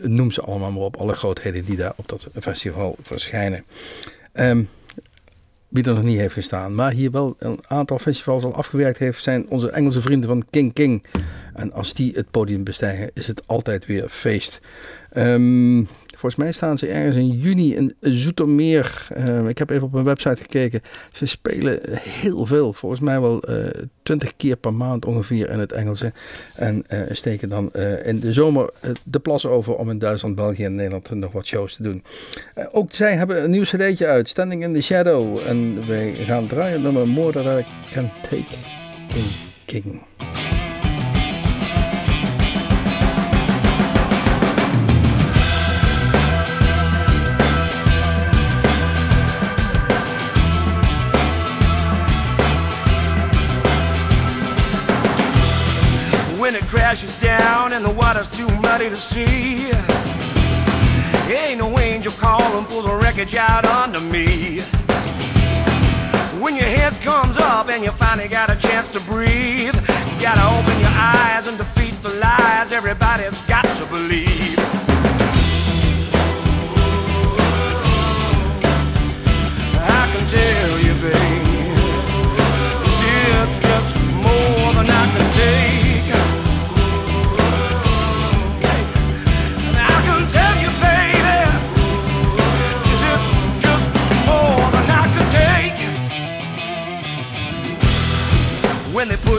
noem 0.00 0.30
ze 0.30 0.40
allemaal 0.40 0.70
maar 0.70 0.82
op, 0.82 0.96
alle 0.96 1.14
grootheden 1.14 1.64
die 1.64 1.76
daar 1.76 1.92
op 1.96 2.08
dat 2.08 2.26
festival 2.40 2.96
verschijnen. 3.00 3.64
Ehm, 4.32 4.62
wie 5.68 5.84
er 5.84 5.94
nog 5.94 6.04
niet 6.04 6.18
heeft 6.18 6.34
gestaan, 6.34 6.74
maar 6.74 6.92
hier 6.92 7.10
wel 7.10 7.36
een 7.38 7.58
aantal 7.68 7.98
festivals 7.98 8.44
al 8.44 8.54
afgewerkt 8.54 8.98
heeft, 8.98 9.22
zijn 9.22 9.48
onze 9.48 9.70
Engelse 9.70 10.00
vrienden 10.00 10.28
van 10.28 10.44
King 10.50 10.72
King. 10.72 11.04
En 11.54 11.72
als 11.72 11.94
die 11.94 12.12
het 12.14 12.30
podium 12.30 12.64
bestijgen, 12.64 13.10
is 13.14 13.26
het 13.26 13.42
altijd 13.46 13.86
weer 13.86 14.08
feest. 14.08 14.60
Ehm, 15.10 15.84
volgens 16.22 16.42
mij 16.42 16.52
staan 16.52 16.78
ze 16.78 16.86
ergens 16.86 17.16
in 17.16 17.28
juni 17.28 17.74
in 17.74 17.94
Zoetermeer. 18.00 19.06
Eh, 19.14 19.48
ik 19.48 19.58
heb 19.58 19.70
even 19.70 19.86
op 19.86 19.92
hun 19.92 20.04
website 20.04 20.42
gekeken. 20.42 20.80
Ze 21.12 21.26
spelen 21.26 21.80
heel 21.98 22.46
veel, 22.46 22.72
volgens 22.72 23.00
mij 23.00 23.20
wel 23.20 23.42
twintig 24.02 24.36
keer 24.36 24.56
per 24.56 24.74
maand 24.74 25.04
ongeveer 25.04 25.50
in 25.50 25.58
het 25.58 25.72
Engelse. 25.72 26.12
En 26.56 26.84
eh, 26.86 27.00
steken 27.10 27.48
dan 27.48 27.72
eh, 27.72 28.06
in 28.06 28.20
de 28.20 28.32
zomer 28.32 28.70
eh, 28.80 28.90
de 29.04 29.18
plas 29.18 29.46
over 29.46 29.76
om 29.76 29.90
in 29.90 29.98
Duitsland, 29.98 30.34
België 30.34 30.64
en 30.64 30.74
Nederland 30.74 31.10
nog 31.10 31.32
wat 31.32 31.46
shows 31.46 31.76
te 31.76 31.82
doen. 31.82 32.04
Eh, 32.54 32.64
ook 32.72 32.92
zij 32.92 33.16
hebben 33.16 33.44
een 33.44 33.50
nieuw 33.50 33.62
cd'tje 33.62 34.06
uit, 34.06 34.28
Standing 34.28 34.62
in 34.62 34.72
the 34.72 34.82
Shadow. 34.82 35.38
En 35.46 35.86
wij 35.86 36.14
gaan 36.14 36.46
draaien 36.46 36.82
nummer 36.82 37.08
More 37.08 37.32
Than 37.32 37.58
I 37.58 37.66
Can 37.92 38.10
Take 38.22 38.56
King 39.08 39.26
King. 39.64 40.02
When 56.52 56.62
it 56.62 56.68
crashes 56.68 57.18
down 57.18 57.72
and 57.72 57.82
the 57.82 57.90
water's 57.90 58.28
too 58.28 58.46
muddy 58.60 58.90
to 58.90 58.96
see. 58.96 59.70
Ain't 61.32 61.58
no 61.58 61.78
angel 61.78 62.12
calling, 62.12 62.66
pull 62.66 62.82
the 62.82 62.94
wreckage 62.94 63.34
out 63.34 63.64
under 63.64 64.00
me. 64.00 64.60
When 66.42 66.54
your 66.54 66.66
head 66.66 66.92
comes 67.00 67.38
up 67.38 67.70
and 67.70 67.82
you 67.82 67.90
finally 67.92 68.28
got 68.28 68.50
a 68.50 68.56
chance 68.56 68.86
to 68.88 69.00
breathe, 69.00 69.74
you 69.74 70.20
gotta 70.20 70.44
open 70.58 70.78
your 70.78 70.92
eyes 70.92 71.46
and 71.46 71.56
defeat 71.56 71.94
the 72.02 72.10
lies 72.20 72.70
everybody's 72.70 73.40
got 73.46 73.64
to 73.64 73.86
believe. 73.86 74.58
I 79.80 80.02
can 80.12 80.24
tell 80.28 80.78
you, 80.84 80.94
babe, 81.00 81.46
it's 83.40 83.58
just 83.58 83.96
more 84.20 84.74
than 84.74 84.90
I 84.90 85.16
can 85.16 85.32
take. 85.32 85.81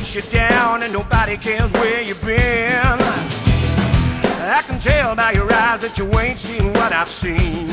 Push 0.04 0.16
you 0.16 0.32
down 0.38 0.84
and 0.84 0.92
nobody 0.92 1.38
cares 1.38 1.72
where 1.80 2.02
you've 2.02 2.22
been, 2.26 3.00
I 4.44 4.62
can 4.68 4.78
tell 4.78 5.16
by 5.16 5.32
your 5.32 5.50
eyes 5.50 5.80
that 5.80 5.98
you 5.98 6.06
ain't 6.20 6.38
seen 6.38 6.74
what 6.74 6.92
I've 6.92 7.08
seen. 7.08 7.70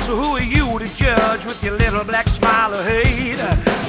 So 0.00 0.14
who 0.14 0.36
are 0.38 0.48
you 0.56 0.78
to 0.78 0.86
judge 0.94 1.44
with 1.44 1.60
your 1.64 1.76
little 1.76 2.04
black 2.04 2.28
smile 2.28 2.72
of 2.72 2.86
hate? 2.86 3.38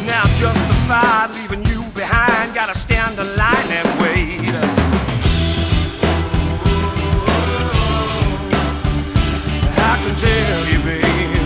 Now 0.07 0.25
justified 0.33 1.29
leaving 1.37 1.63
you 1.69 1.83
behind, 1.93 2.55
gotta 2.55 2.75
stand 2.75 3.19
in 3.19 3.27
line 3.37 3.69
and 3.77 3.87
wait. 4.01 4.41
I 9.77 9.93
can 10.01 10.15
tell 10.17 10.61
you, 10.71 10.79
babe, 10.81 11.45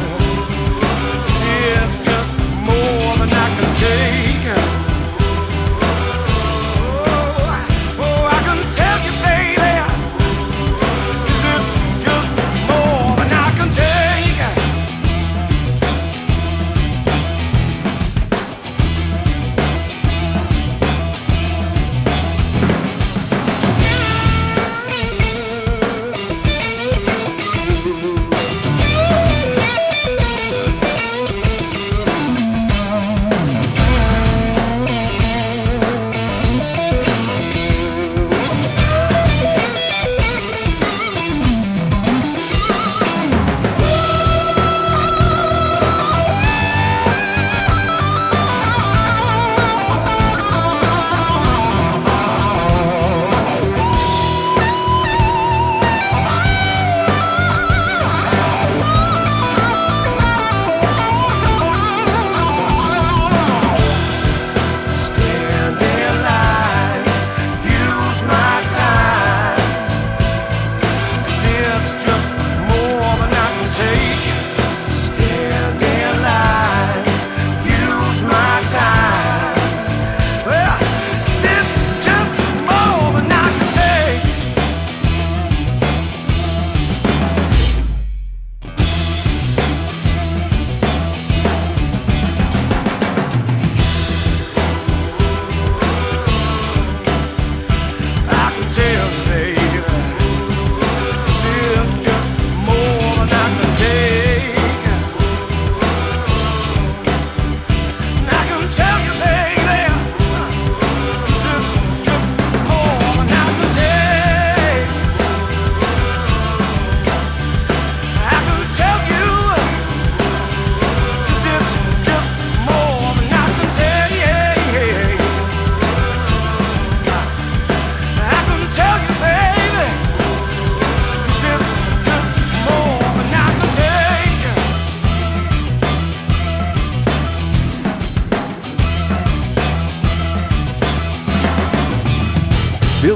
it's 1.43 2.05
just 2.07 2.31
more 2.63 3.17
than 3.19 3.31
I 3.33 3.47
can 3.59 3.75
take. 3.75 4.24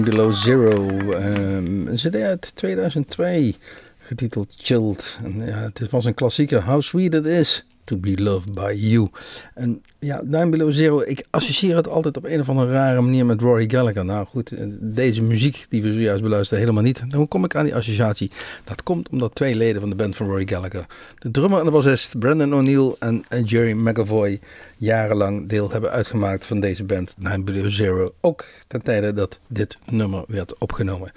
Below 0.00 0.34
Zero. 0.34 0.88
ehm, 1.12 1.86
een 1.86 1.96
cd 1.96 2.14
uit 2.14 2.52
2002, 2.54 3.56
getiteld 3.98 4.54
Chilled. 4.56 5.18
En 5.24 5.46
ja, 5.46 5.70
het 5.74 5.90
was 5.90 6.04
een 6.04 6.14
klassieker. 6.14 6.64
How 6.64 6.82
sweet 6.82 7.14
it 7.14 7.26
is 7.26 7.64
to 7.84 7.96
be 7.96 8.22
loved 8.22 8.54
by 8.54 8.72
you. 8.76 9.08
En 9.54 9.82
ja, 9.98 10.20
Nine 10.24 10.48
Below 10.48 10.72
Zero, 10.72 11.00
ik 11.00 11.26
associeer 11.30 11.76
het 11.76 11.88
altijd 11.88 12.16
op 12.16 12.24
een 12.24 12.40
of 12.40 12.48
andere 12.48 12.72
rare 12.72 13.00
manier 13.00 13.26
met 13.26 13.40
Rory 13.40 13.70
Gallagher. 13.70 14.04
Nou 14.04 14.26
goed, 14.26 14.52
eh, 14.52 14.66
deze 14.80 15.22
muziek 15.22 15.66
die 15.68 15.82
we 15.82 15.92
zojuist 15.92 16.22
beluisteren 16.22 16.62
helemaal 16.62 16.82
niet. 16.82 17.02
Hoe 17.10 17.28
kom 17.28 17.44
ik 17.44 17.54
aan 17.54 17.64
die 17.64 17.74
associatie? 17.74 18.30
Dat 18.64 18.82
komt 18.82 19.08
omdat 19.08 19.34
twee 19.34 19.54
leden 19.54 19.80
van 19.80 19.90
de 19.90 19.96
band 19.96 20.16
van 20.16 20.26
Rory 20.26 20.46
Gallagher, 20.48 20.86
de 21.18 21.30
drummer 21.30 21.58
en 21.58 21.64
de 21.64 21.70
bassist 21.70 22.18
Brandon 22.18 22.54
O'Neill 22.54 22.94
en 22.98 23.24
Jerry 23.44 23.72
McAvoy, 23.72 24.40
jarenlang 24.76 25.48
deel 25.48 25.70
hebben 25.70 25.90
uitgemaakt 25.90 26.46
van 26.46 26.60
deze 26.60 26.84
band 26.84 27.14
Nine 27.18 27.42
Below 27.42 27.70
Zero. 27.70 28.14
Ook 28.20 28.44
ten 28.66 28.82
tijde 28.82 29.12
dat 29.12 29.38
dit 29.46 29.78
nummer 29.90 30.24
werd 30.26 30.58
opgenomen. 30.58 31.12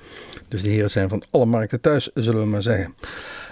Dus 0.48 0.62
de 0.62 0.70
heren 0.70 0.90
zijn 0.90 1.10
van 1.10 1.24
alle 1.30 1.46
markten 1.46 1.82
thuis, 1.82 2.10
zullen 2.14 2.42
we 2.42 2.48
maar 2.48 2.62
zeggen. 2.62 2.94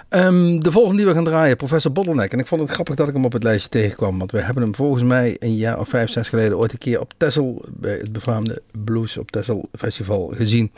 Ehm, 0.10 0.60
de 0.60 0.72
volgende 0.72 0.97
die 0.97 1.06
we 1.06 1.14
gaan 1.14 1.24
draaien, 1.24 1.58
Professor 1.58 1.91
Bottleneck. 1.91 2.32
En 2.32 2.39
ik 2.39 2.47
vond 2.47 2.62
het 2.62 2.70
grappig 2.70 2.95
dat 2.95 3.08
ik 3.08 3.14
hem 3.14 3.26
op 3.26 3.34
het 3.34 3.43
lijstje 3.43 3.70
tegenkwam. 3.70 4.18
Want 4.18 4.32
we 4.32 4.41
hebben 4.41 4.64
hem 4.64 4.76
volgens 4.76 5.04
mij 5.04 5.36
een 5.39 5.56
jaar 5.56 5.80
of 5.80 5.89
vijf, 5.89 6.10
zes 6.10 6.30
geleden 6.30 6.58
ooit 6.58 6.72
een 6.72 6.78
keer 6.78 6.99
op 6.99 7.14
Texel, 7.18 7.66
bij 7.68 7.97
het 7.97 8.12
befaamde 8.12 8.62
Blues 8.84 9.18
op 9.18 9.32
Texel 9.32 9.70
Festival 9.76 10.34
gezien. 10.36 10.72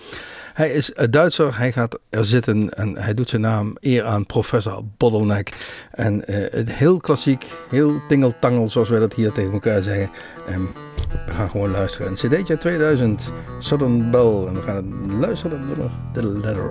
Hij 0.54 0.70
is 0.70 0.92
een 0.94 1.12
Duitser, 1.12 1.58
hij 1.58 1.72
gaat 1.72 2.00
er 2.10 2.26
zitten 2.26 2.74
en 2.74 2.98
hij 2.98 3.14
doet 3.14 3.30
zijn 3.30 3.42
naam 3.42 3.78
eer 3.80 4.04
aan 4.04 4.26
Professor 4.26 4.84
Bottleneck. 4.98 5.52
En 5.92 6.28
eh, 6.28 6.52
het 6.52 6.72
heel 6.72 7.00
klassiek, 7.00 7.46
heel 7.70 8.02
tingeltangel 8.08 8.70
zoals 8.70 8.90
wij 8.90 9.00
dat 9.00 9.14
hier 9.14 9.32
tegen 9.32 9.52
elkaar 9.52 9.82
zeggen. 9.82 10.10
Ehm, 10.48 10.62
we 11.26 11.32
gaan 11.34 11.50
gewoon 11.50 11.72
luisteren. 11.72 12.08
Een 12.08 12.14
cd'tje 12.14 12.58
2000, 12.58 13.32
Southern 13.60 14.12
Bell. 14.12 14.46
En 14.48 14.54
we 14.54 14.62
gaan 14.62 15.20
luisteren 15.20 15.68
naar 15.68 15.90
The 16.14 16.28
Letter. 16.28 16.70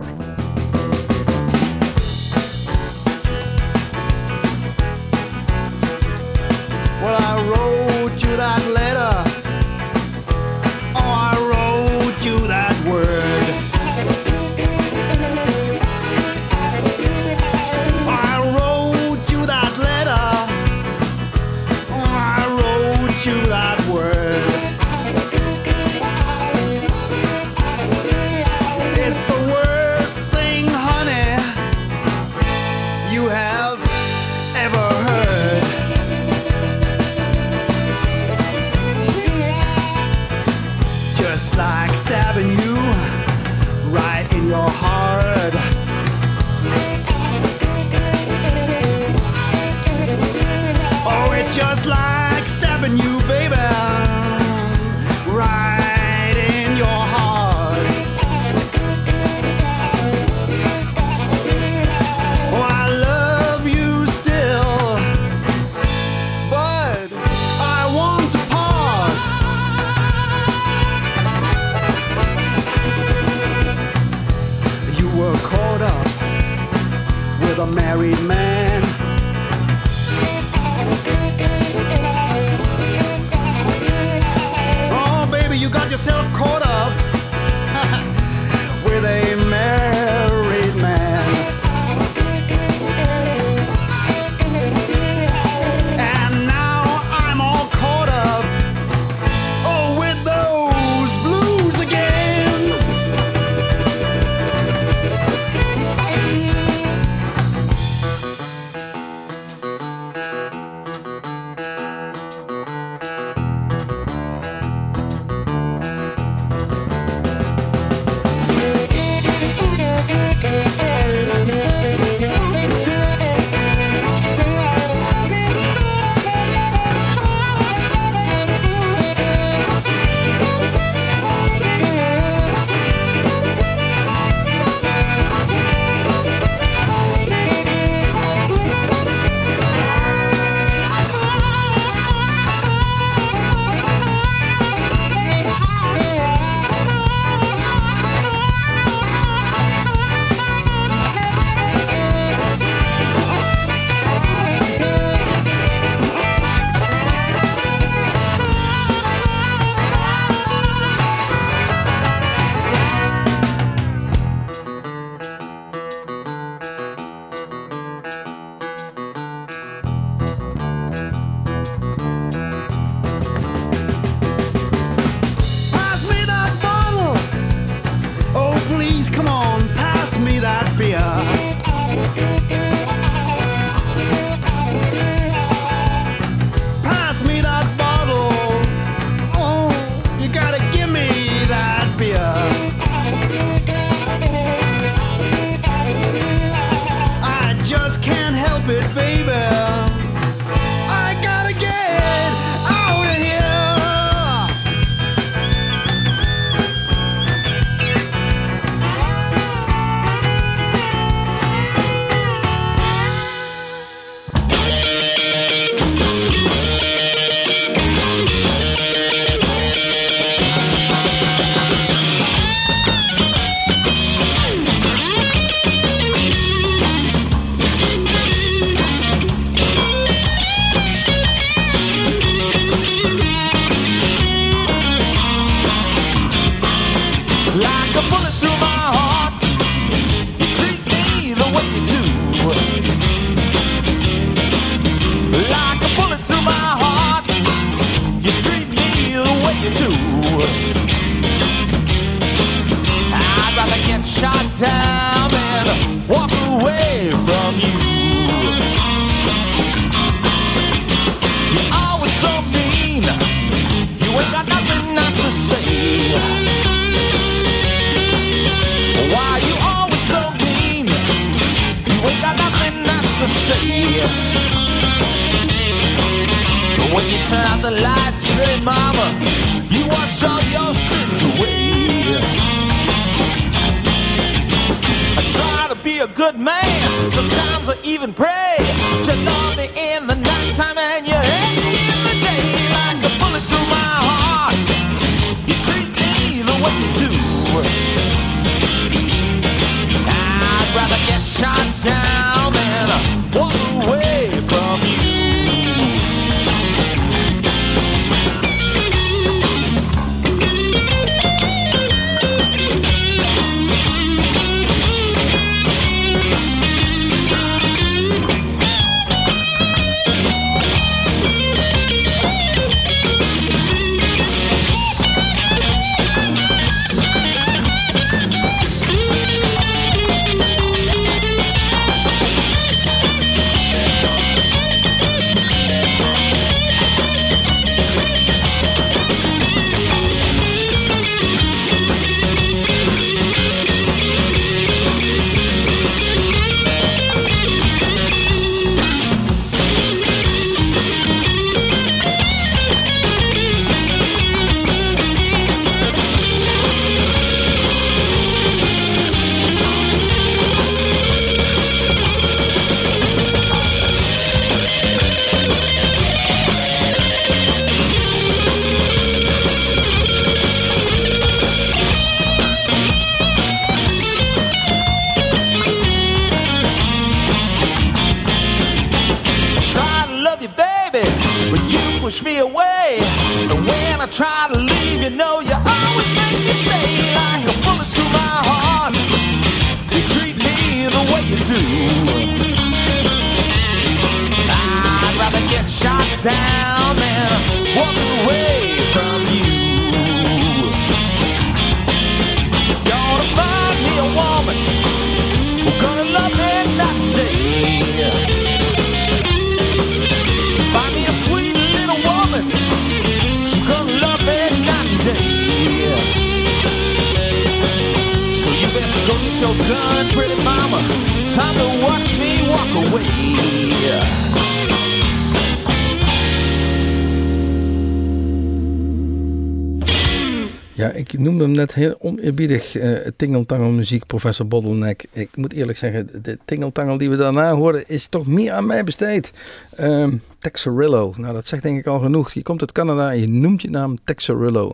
Oneerbiedig 432.24 432.74
uh, 432.74 432.98
tingeltangel 433.16 433.70
muziek, 433.70 434.06
professor 434.06 434.46
Bottleneck. 434.46 435.04
Ik 435.12 435.36
moet 435.36 435.52
eerlijk 435.52 435.78
zeggen, 435.78 436.22
de 436.22 436.38
tingeltangel 436.44 436.98
die 436.98 437.10
we 437.10 437.16
daarna 437.16 437.54
hoorden 437.54 437.84
is 437.86 438.06
toch 438.06 438.26
meer 438.26 438.52
aan 438.52 438.66
mij 438.66 438.84
besteed. 438.84 439.32
Um, 439.80 440.22
Texarillo, 440.44 441.14
nou 441.16 441.34
dat 441.34 441.46
zegt 441.46 441.62
denk 441.62 441.78
ik 441.78 441.86
al 441.86 441.98
genoeg. 441.98 442.32
Je 442.32 442.42
komt 442.42 442.60
uit 442.60 442.72
Canada 442.72 443.12
en 443.12 443.20
je 443.20 443.28
noemt 443.28 443.62
je 443.62 443.70
naam 443.70 443.98
Texarillo. 444.04 444.72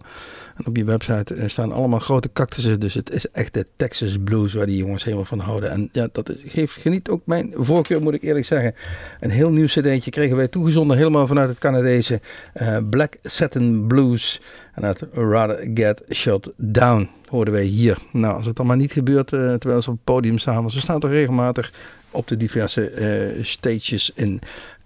En 0.57 0.67
op 0.67 0.77
je 0.77 0.85
website 0.85 1.35
eh, 1.35 1.49
staan 1.49 1.73
allemaal 1.73 1.99
grote 1.99 2.33
cactussen, 2.33 2.81
dus 2.81 2.95
het 2.95 3.11
is 3.11 3.31
echt 3.31 3.55
de 3.55 3.67
Texas 3.77 4.17
blues 4.25 4.55
waar 4.55 4.67
die 4.67 4.77
jongens 4.77 5.05
helemaal 5.05 5.25
van 5.25 5.39
houden. 5.39 5.71
En 5.71 5.89
ja, 5.93 6.09
dat 6.13 6.29
is, 6.29 6.43
geeft 6.47 6.73
geniet 6.73 7.09
ook 7.09 7.21
mijn 7.25 7.53
voorkeur, 7.55 8.03
moet 8.03 8.15
ik 8.15 8.23
eerlijk 8.23 8.47
zeggen. 8.47 8.75
Een 9.21 9.31
heel 9.31 9.51
nieuw 9.51 9.67
cd'tje 9.67 10.11
kregen 10.11 10.37
wij 10.37 10.49
toegezonden 10.49 10.97
helemaal 10.97 11.27
vanuit 11.27 11.49
het 11.49 11.59
Canadese 11.59 12.21
uh, 12.61 12.77
Black 12.91 13.17
Satin 13.23 13.87
Blues. 13.87 14.41
En 14.75 14.85
uit 14.85 15.05
Rather 15.13 15.71
Get 15.75 16.03
Shut 16.13 16.53
Down 16.57 17.09
hoorden 17.27 17.55
wij 17.55 17.65
hier. 17.65 17.99
Nou, 18.13 18.35
als 18.35 18.47
het 18.47 18.59
allemaal 18.59 18.77
niet 18.77 18.93
gebeurt 18.93 19.33
uh, 19.33 19.55
terwijl 19.55 19.83
ze 19.83 19.91
op 19.91 19.97
het 19.97 20.05
podium 20.05 20.39
staan, 20.39 20.71
ze 20.71 20.81
staan 20.81 21.01
toch 21.01 21.11
regelmatig 21.11 21.73
op 22.11 22.29
de 22.29 22.37
diverse 22.37 22.93
uh, 23.37 23.45
stages 23.45 24.13
in 24.15 24.41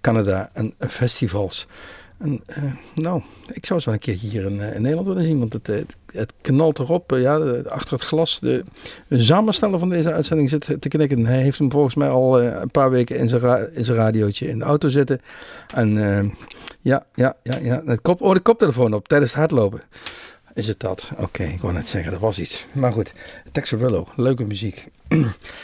Canada 0.05 0.49
en 0.53 0.73
festivals. 0.79 1.67
En, 2.17 2.41
uh, 2.49 2.63
nou, 2.95 3.21
ik 3.53 3.65
zou 3.65 3.81
wel 3.85 3.93
een 3.93 3.99
keertje 3.99 4.27
hier 4.27 4.45
in, 4.45 4.59
in 4.59 4.81
Nederland 4.81 5.07
willen 5.07 5.23
zien, 5.23 5.39
want 5.39 5.53
het, 5.53 5.67
het, 5.67 5.95
het 6.11 6.33
knalt 6.41 6.79
erop. 6.79 7.11
Ja, 7.11 7.37
achter 7.67 7.93
het 7.93 8.03
glas. 8.03 8.39
De, 8.39 8.63
de 9.07 9.23
samensteller 9.23 9.79
van 9.79 9.89
deze 9.89 10.13
uitzending 10.13 10.49
zit 10.49 10.75
te 10.79 10.87
knikken. 10.87 11.25
Hij 11.25 11.41
heeft 11.41 11.59
hem 11.59 11.71
volgens 11.71 11.95
mij 11.95 12.09
al 12.09 12.41
een 12.41 12.71
paar 12.71 12.89
weken 12.89 13.17
in 13.17 13.29
zijn, 13.29 13.95
radiootje 13.95 14.47
in 14.47 14.59
de 14.59 14.65
auto 14.65 14.89
zitten. 14.89 15.21
En 15.73 15.89
ja, 16.81 17.05
ja, 17.15 17.35
ja, 17.43 17.57
ja. 17.57 17.81
Het 17.85 18.01
kop, 18.01 18.21
oh, 18.21 18.33
de 18.33 18.39
koptelefoon 18.39 18.93
op 18.93 19.07
tijdens 19.07 19.31
het 19.31 19.39
hardlopen. 19.39 19.81
Is 20.53 20.67
het 20.67 20.79
dat? 20.79 21.11
Oké, 21.17 21.43
ik 21.43 21.61
wou 21.61 21.73
net 21.73 21.87
zeggen, 21.87 22.11
dat 22.11 22.21
was 22.21 22.39
iets. 22.39 22.67
Maar 22.71 22.93
goed, 22.93 23.13
Texarillo, 23.51 24.07
leuke 24.15 24.43
muziek. 24.43 24.87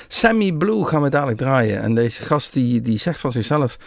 Sammy 0.08 0.52
Blue 0.52 0.86
gaan 0.86 1.02
we 1.02 1.10
dadelijk 1.10 1.38
draaien. 1.38 1.82
En 1.82 1.96
deze 1.96 2.22
gast 2.22 2.54
die, 2.54 2.82
die 2.82 2.98
zegt 2.98 3.20
van 3.20 3.32
zichzelf... 3.32 3.78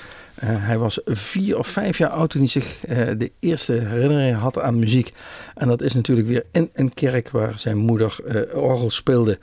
Uh, 0.45 0.51
hij 0.51 0.79
was 0.79 1.01
vier 1.05 1.59
of 1.59 1.69
vijf 1.69 1.99
jaar 1.99 2.11
oud 2.11 2.31
toen 2.31 2.41
hij 2.41 2.51
zich 2.51 2.89
uh, 2.89 2.97
de 3.19 3.31
eerste 3.41 3.73
herinnering 3.73 4.37
had 4.37 4.61
aan 4.61 4.79
muziek. 4.79 5.13
En 5.55 5.69
dat 5.69 5.83
is 5.83 5.93
natuurlijk 5.93 6.29
weer 6.29 6.45
in 6.53 6.71
een 6.73 6.95
kerk 6.95 7.31
waar 7.31 7.59
zijn 7.59 7.77
moeder 7.77 8.17
uh, 8.27 8.63
orgel 8.63 8.91
speelde. 8.91 9.39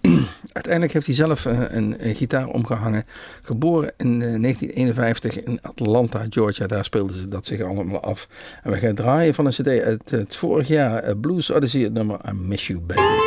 Uiteindelijk 0.52 0.92
heeft 0.92 1.06
hij 1.06 1.14
zelf 1.14 1.44
een, 1.44 2.06
een, 2.06 2.14
gitaar 2.14 2.48
omgehangen. 2.48 3.04
Geboren 3.42 3.92
in 3.96 4.18
1951 4.18 5.42
in 5.42 5.58
Atlanta, 5.62 6.26
Georgia. 6.30 6.66
Daar 6.66 6.84
speelden 6.84 7.16
ze 7.16 7.28
dat 7.28 7.46
zich 7.46 7.60
allemaal 7.60 8.00
af. 8.00 8.28
En 8.62 8.70
we 8.70 8.78
gaan 8.78 8.94
draaien 8.94 9.34
van 9.34 9.46
een 9.46 9.52
cd 9.52 9.68
uit 9.68 10.10
het 10.10 10.36
vorig 10.36 10.68
jaar. 10.68 11.16
Blues 11.16 11.50
Odyssey, 11.50 11.82
het 11.82 11.92
nummer 11.92 12.20
I 12.28 12.32
Miss 12.32 12.66
You 12.66 12.80
Baby. 12.80 13.25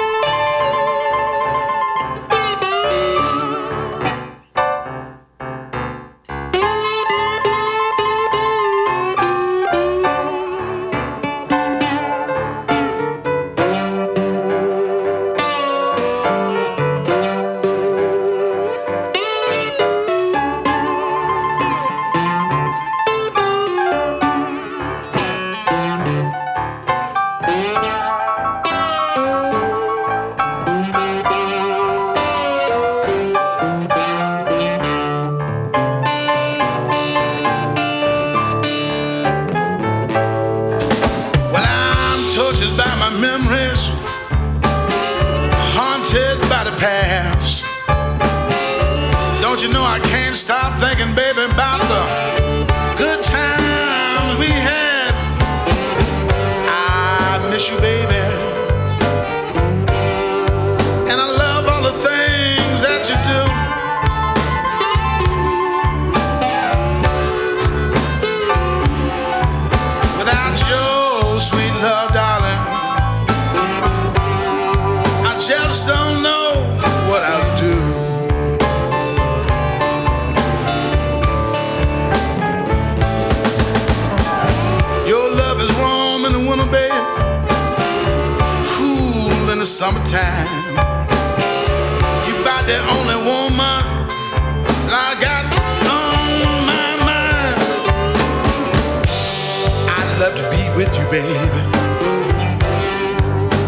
with 100.80 100.98
you, 100.98 101.04
baby. 101.12 101.34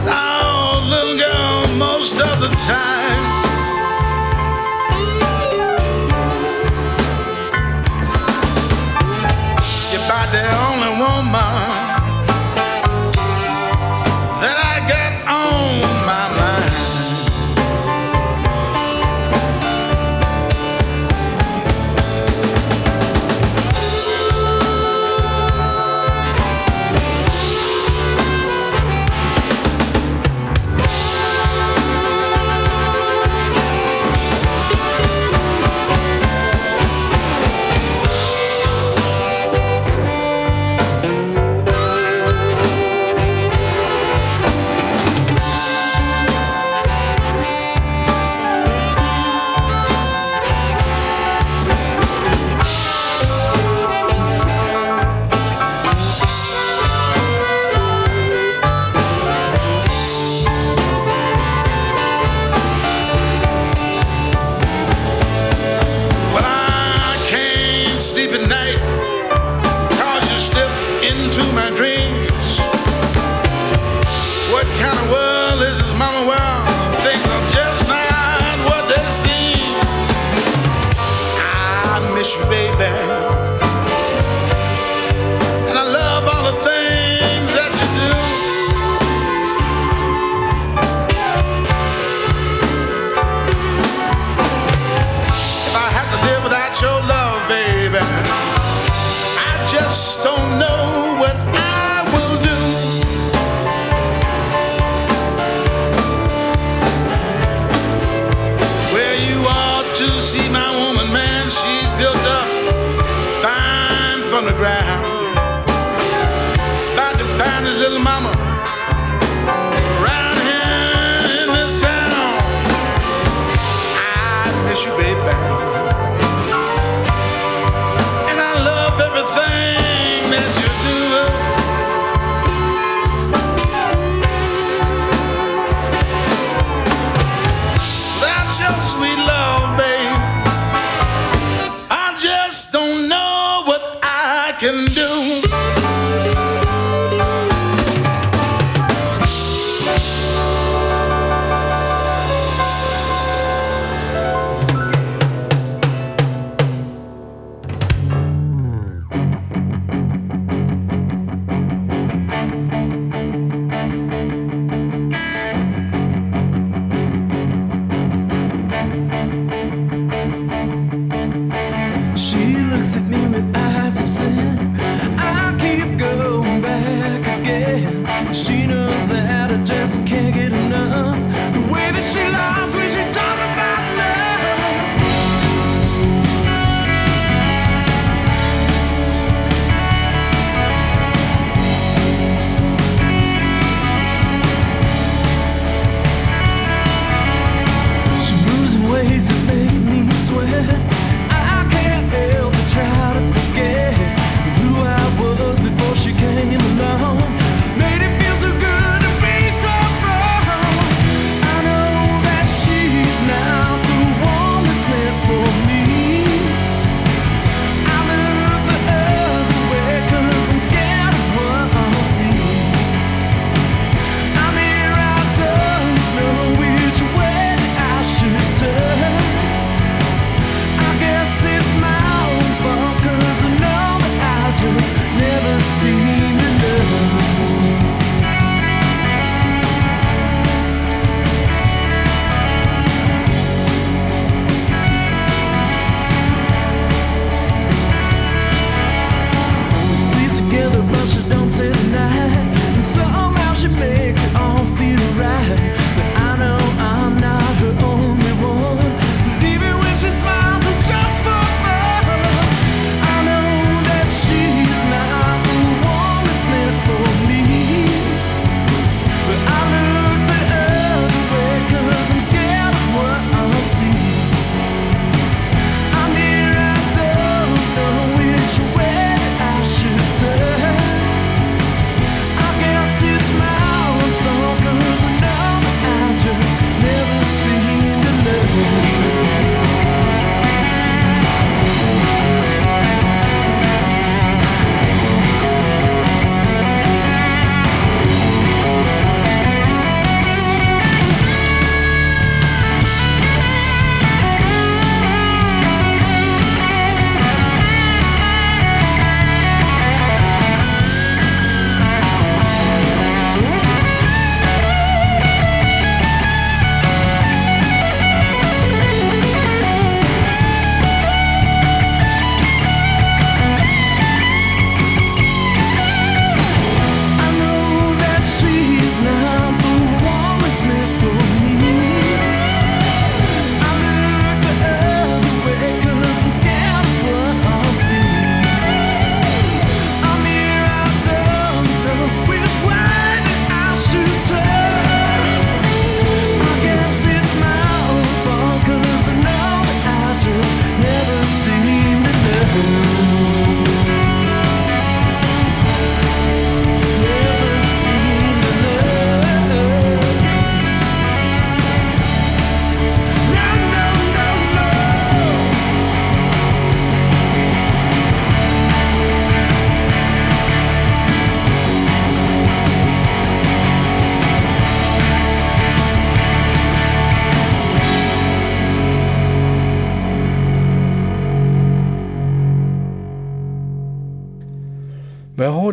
Oh, 0.08 0.88
little 0.90 1.18
girl, 1.18 1.78
most 1.78 2.14
of 2.14 2.40
the 2.40 2.48
time. 2.66 3.31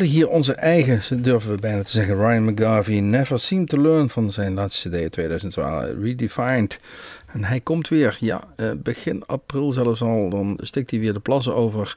Hier 0.06 0.28
onze 0.28 0.52
eigen, 0.52 1.22
durven 1.22 1.50
we 1.50 1.60
bijna 1.60 1.82
te 1.82 1.90
zeggen, 1.90 2.16
Ryan 2.16 2.44
McGarvey, 2.44 3.00
Never 3.00 3.40
Seem 3.40 3.66
to 3.66 3.78
Learn 3.80 4.10
van 4.10 4.32
zijn 4.32 4.54
laatste 4.54 4.88
CD 4.88 5.12
2012, 5.12 5.84
Redefined. 6.00 6.78
En 7.26 7.44
hij 7.44 7.60
komt 7.60 7.88
weer, 7.88 8.16
ja, 8.20 8.40
eh, 8.56 8.70
begin 8.76 9.26
april 9.26 9.72
zelfs 9.72 10.02
al, 10.02 10.28
dan 10.28 10.58
stikt 10.62 10.90
hij 10.90 11.00
weer 11.00 11.12
de 11.12 11.20
plassen 11.20 11.54
over. 11.54 11.96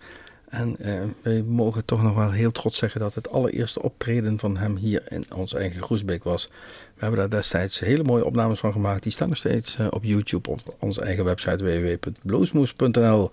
En 0.51 0.75
eh, 0.79 1.01
wij 1.21 1.41
mogen 1.41 1.85
toch 1.85 2.03
nog 2.03 2.15
wel 2.15 2.31
heel 2.31 2.51
trots 2.51 2.77
zeggen 2.77 2.99
dat 2.99 3.15
het 3.15 3.31
allereerste 3.31 3.81
optreden 3.81 4.39
van 4.39 4.57
hem 4.57 4.75
hier 4.75 5.03
in 5.07 5.23
ons 5.35 5.53
eigen 5.53 5.81
Groesbeek 5.81 6.23
was. 6.23 6.49
We 6.93 7.07
hebben 7.07 7.19
daar 7.19 7.39
destijds 7.39 7.79
hele 7.79 8.03
mooie 8.03 8.25
opnames 8.25 8.59
van 8.59 8.71
gemaakt. 8.71 9.03
Die 9.03 9.11
staan 9.11 9.27
nog 9.27 9.37
steeds 9.37 9.77
eh, 9.77 9.87
op 9.89 10.03
YouTube 10.03 10.49
op 10.49 10.61
onze 10.79 11.01
eigen 11.01 11.25
website 11.25 11.63
www.bluesmoes.nl. 11.63 13.31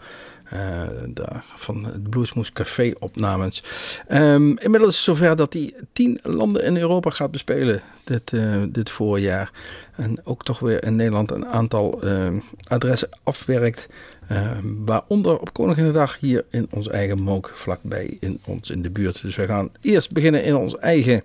Eh, 0.50 0.82
daar 1.08 1.44
van 1.56 1.84
het 1.84 2.10
Bluesmoes 2.10 2.52
Café 2.52 2.92
opnames. 2.98 3.62
Ehm, 4.06 4.56
inmiddels 4.56 4.94
is 4.94 5.04
zover 5.04 5.36
dat 5.36 5.52
hij 5.52 5.74
tien 5.92 6.20
landen 6.22 6.64
in 6.64 6.76
Europa 6.76 7.10
gaat 7.10 7.30
bespelen 7.30 7.82
dit, 8.04 8.32
eh, 8.32 8.62
dit 8.68 8.90
voorjaar. 8.90 9.50
En 9.96 10.20
ook 10.24 10.44
toch 10.44 10.58
weer 10.58 10.84
in 10.84 10.96
Nederland 10.96 11.30
een 11.30 11.46
aantal 11.46 12.02
eh, 12.02 12.26
adressen 12.68 13.08
afwerkt. 13.22 13.88
eh, 14.28 14.50
waaronder 14.84 15.38
op 15.38 15.52
Koninginnedag 15.52 16.18
hier 16.18 16.44
in 16.50 16.66
ons 16.70 16.88
eigen 16.88 17.22
Mook 17.22 17.52
vlakbij 17.54 18.16
in 18.20 18.40
ons 18.46 18.70
in 18.70 18.82
de 18.82 18.90
buurt. 18.90 19.22
Dus 19.22 19.36
we 19.36 19.46
gaan 19.46 19.70
eerst 19.80 20.12
beginnen 20.12 20.44
in 20.44 20.56
ons 20.56 20.76
eigen 20.76 21.22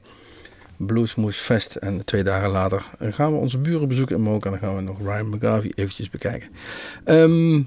Bluesmoes 0.77 1.37
Fest. 1.37 1.75
En 1.75 2.05
twee 2.05 2.23
dagen 2.23 2.49
later 2.49 2.89
gaan 2.99 3.31
we 3.31 3.37
onze 3.37 3.57
buren 3.57 3.87
bezoeken 3.87 4.15
in 4.15 4.21
Mook. 4.21 4.45
En 4.45 4.51
dan 4.51 4.59
gaan 4.59 4.75
we 4.75 4.81
nog 4.81 4.99
Ryan 4.99 5.29
McGarvey 5.29 5.71
eventjes 5.75 6.09
bekijken. 6.09 6.49
Ehm, 7.03 7.61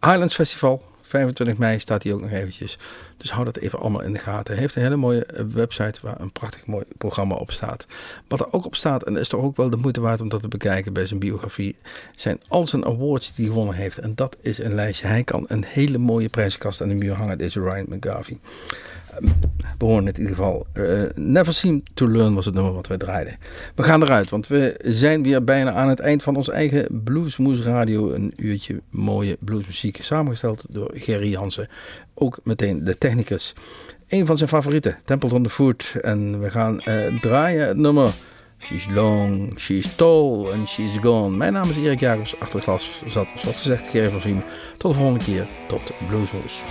Highlands 0.00 0.34
Festival, 0.34 0.82
25 1.02 1.56
mei 1.56 1.78
staat 1.78 2.02
hij 2.02 2.12
ook 2.12 2.20
nog 2.20 2.30
eventjes. 2.30 2.78
Dus 3.16 3.30
hou 3.30 3.44
dat 3.44 3.56
even 3.56 3.78
allemaal 3.78 4.02
in 4.02 4.12
de 4.12 4.18
gaten. 4.18 4.52
Hij 4.52 4.62
heeft 4.62 4.76
een 4.76 4.82
hele 4.82 4.96
mooie 4.96 5.24
eh, 5.24 5.44
website 5.44 6.00
waar 6.02 6.20
een 6.20 6.32
prachtig 6.32 6.66
mooi 6.66 6.84
programma 6.98 7.34
op 7.34 7.50
staat. 7.50 7.86
Wat 8.28 8.40
er 8.40 8.52
ook 8.52 8.64
op 8.64 8.74
staat, 8.74 9.02
en 9.02 9.16
is 9.16 9.28
toch 9.28 9.42
ook 9.42 9.56
wel 9.56 9.70
de 9.70 9.76
moeite 9.76 10.00
waard 10.00 10.20
om 10.20 10.28
dat 10.28 10.40
te 10.40 10.48
bekijken 10.48 10.92
bij 10.92 11.06
zijn 11.06 11.20
biografie, 11.20 11.76
zijn 12.14 12.40
al 12.48 12.66
zijn 12.66 12.84
awards 12.84 13.34
die 13.34 13.44
hij 13.44 13.54
gewonnen 13.54 13.74
heeft. 13.74 13.98
En 13.98 14.14
dat 14.14 14.36
is 14.40 14.58
een 14.58 14.74
lijstje. 14.74 15.06
Hij 15.06 15.24
kan 15.24 15.44
een 15.48 15.64
hele 15.64 15.98
mooie 15.98 16.28
prijzenkast 16.28 16.80
aan 16.80 16.88
de 16.88 16.94
muur 16.94 17.14
hangen, 17.14 17.38
deze 17.38 17.60
Ryan 17.60 17.86
McGarvey. 17.88 18.38
We 19.78 19.84
horen 19.84 20.06
in 20.06 20.06
ieder 20.06 20.28
geval 20.28 20.66
eh, 20.72 21.02
Never 21.14 21.54
Seem 21.54 21.82
to 21.94 22.08
Learn 22.08 22.34
was 22.34 22.44
het 22.44 22.54
nummer 22.54 22.72
wat 22.72 22.86
we 22.86 22.96
draaiden. 22.96 23.38
We 23.74 23.82
gaan 23.82 24.02
eruit, 24.02 24.30
want 24.30 24.46
we 24.46 24.80
zijn 24.82 25.22
weer 25.22 25.44
bijna 25.44 25.72
aan 25.72 25.88
het 25.88 26.00
eind 26.00 26.22
van 26.22 26.36
ons 26.36 26.48
eigen 26.48 27.02
Bluesmoes 27.04 27.62
Radio. 27.62 28.12
Een 28.12 28.32
uurtje 28.36 28.80
mooie 28.90 29.36
bluesmuziek, 29.40 29.98
samengesteld 30.02 30.64
door 30.68 30.90
Gerry 30.94 31.30
Jansen. 31.30 31.68
Ook 32.14 32.38
meteen 32.44 32.84
de 32.84 32.98
technicus. 32.98 33.54
Een 34.08 34.26
van 34.26 34.38
zijn 34.38 34.48
favorieten, 34.48 34.98
Templeton 35.04 35.42
the 35.42 35.50
Foot. 35.50 35.94
En 36.02 36.40
we 36.40 36.50
gaan 36.50 36.80
eh, 36.80 37.20
draaien 37.20 37.68
het 37.68 37.76
nummer 37.76 38.12
She's 38.58 38.86
Long, 38.90 39.60
She's 39.60 39.94
Tall 39.94 40.52
and 40.52 40.68
She's 40.68 40.98
Gone. 41.00 41.36
Mijn 41.36 41.52
naam 41.52 41.70
is 41.70 41.76
Erik 41.76 42.00
Jacobs, 42.00 42.40
achter 42.40 42.58
de 42.58 42.64
klas 42.64 43.02
zat, 43.06 43.28
zoals 43.36 43.56
gezegd, 43.56 43.88
Gerry 43.88 44.10
van 44.10 44.20
Viem. 44.20 44.42
Tot 44.76 44.92
de 44.92 44.98
volgende 44.98 45.24
keer, 45.24 45.46
tot 45.68 45.90
Bluesmoes. 46.08 46.62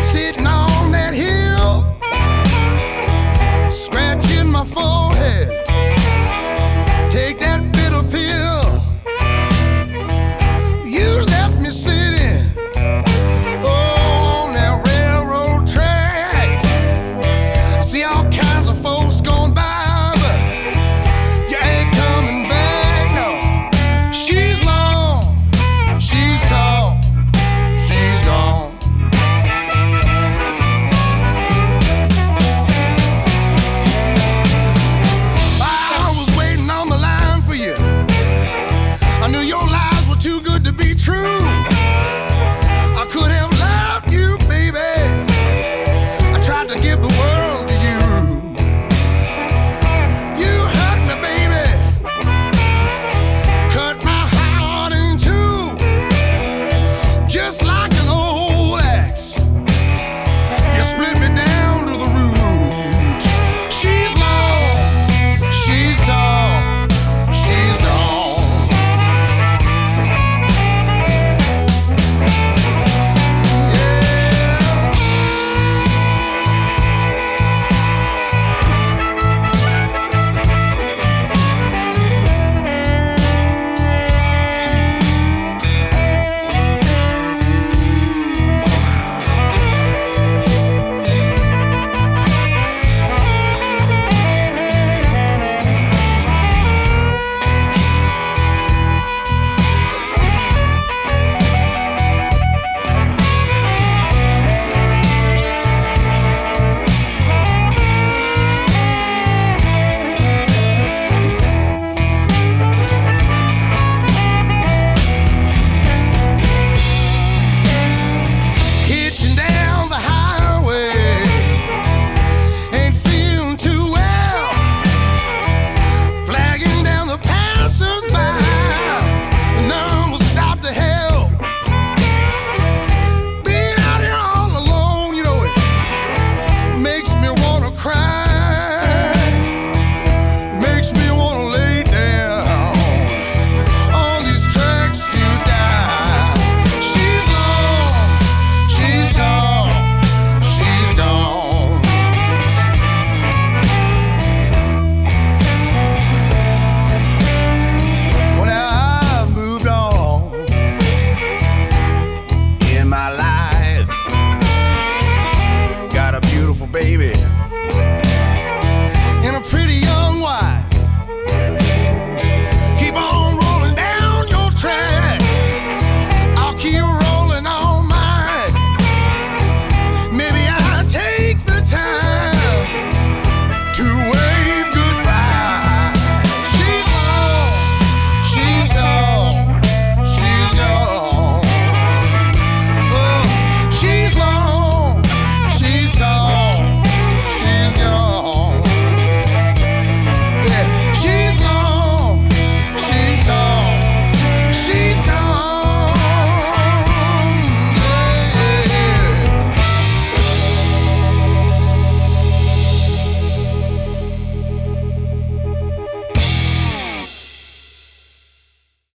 Sitting 0.00 0.46
on 0.46 0.92
that 0.92 1.14
hill, 1.14 1.96
scratching 3.70 4.50
my 4.50 4.64
forehead. 4.64 5.11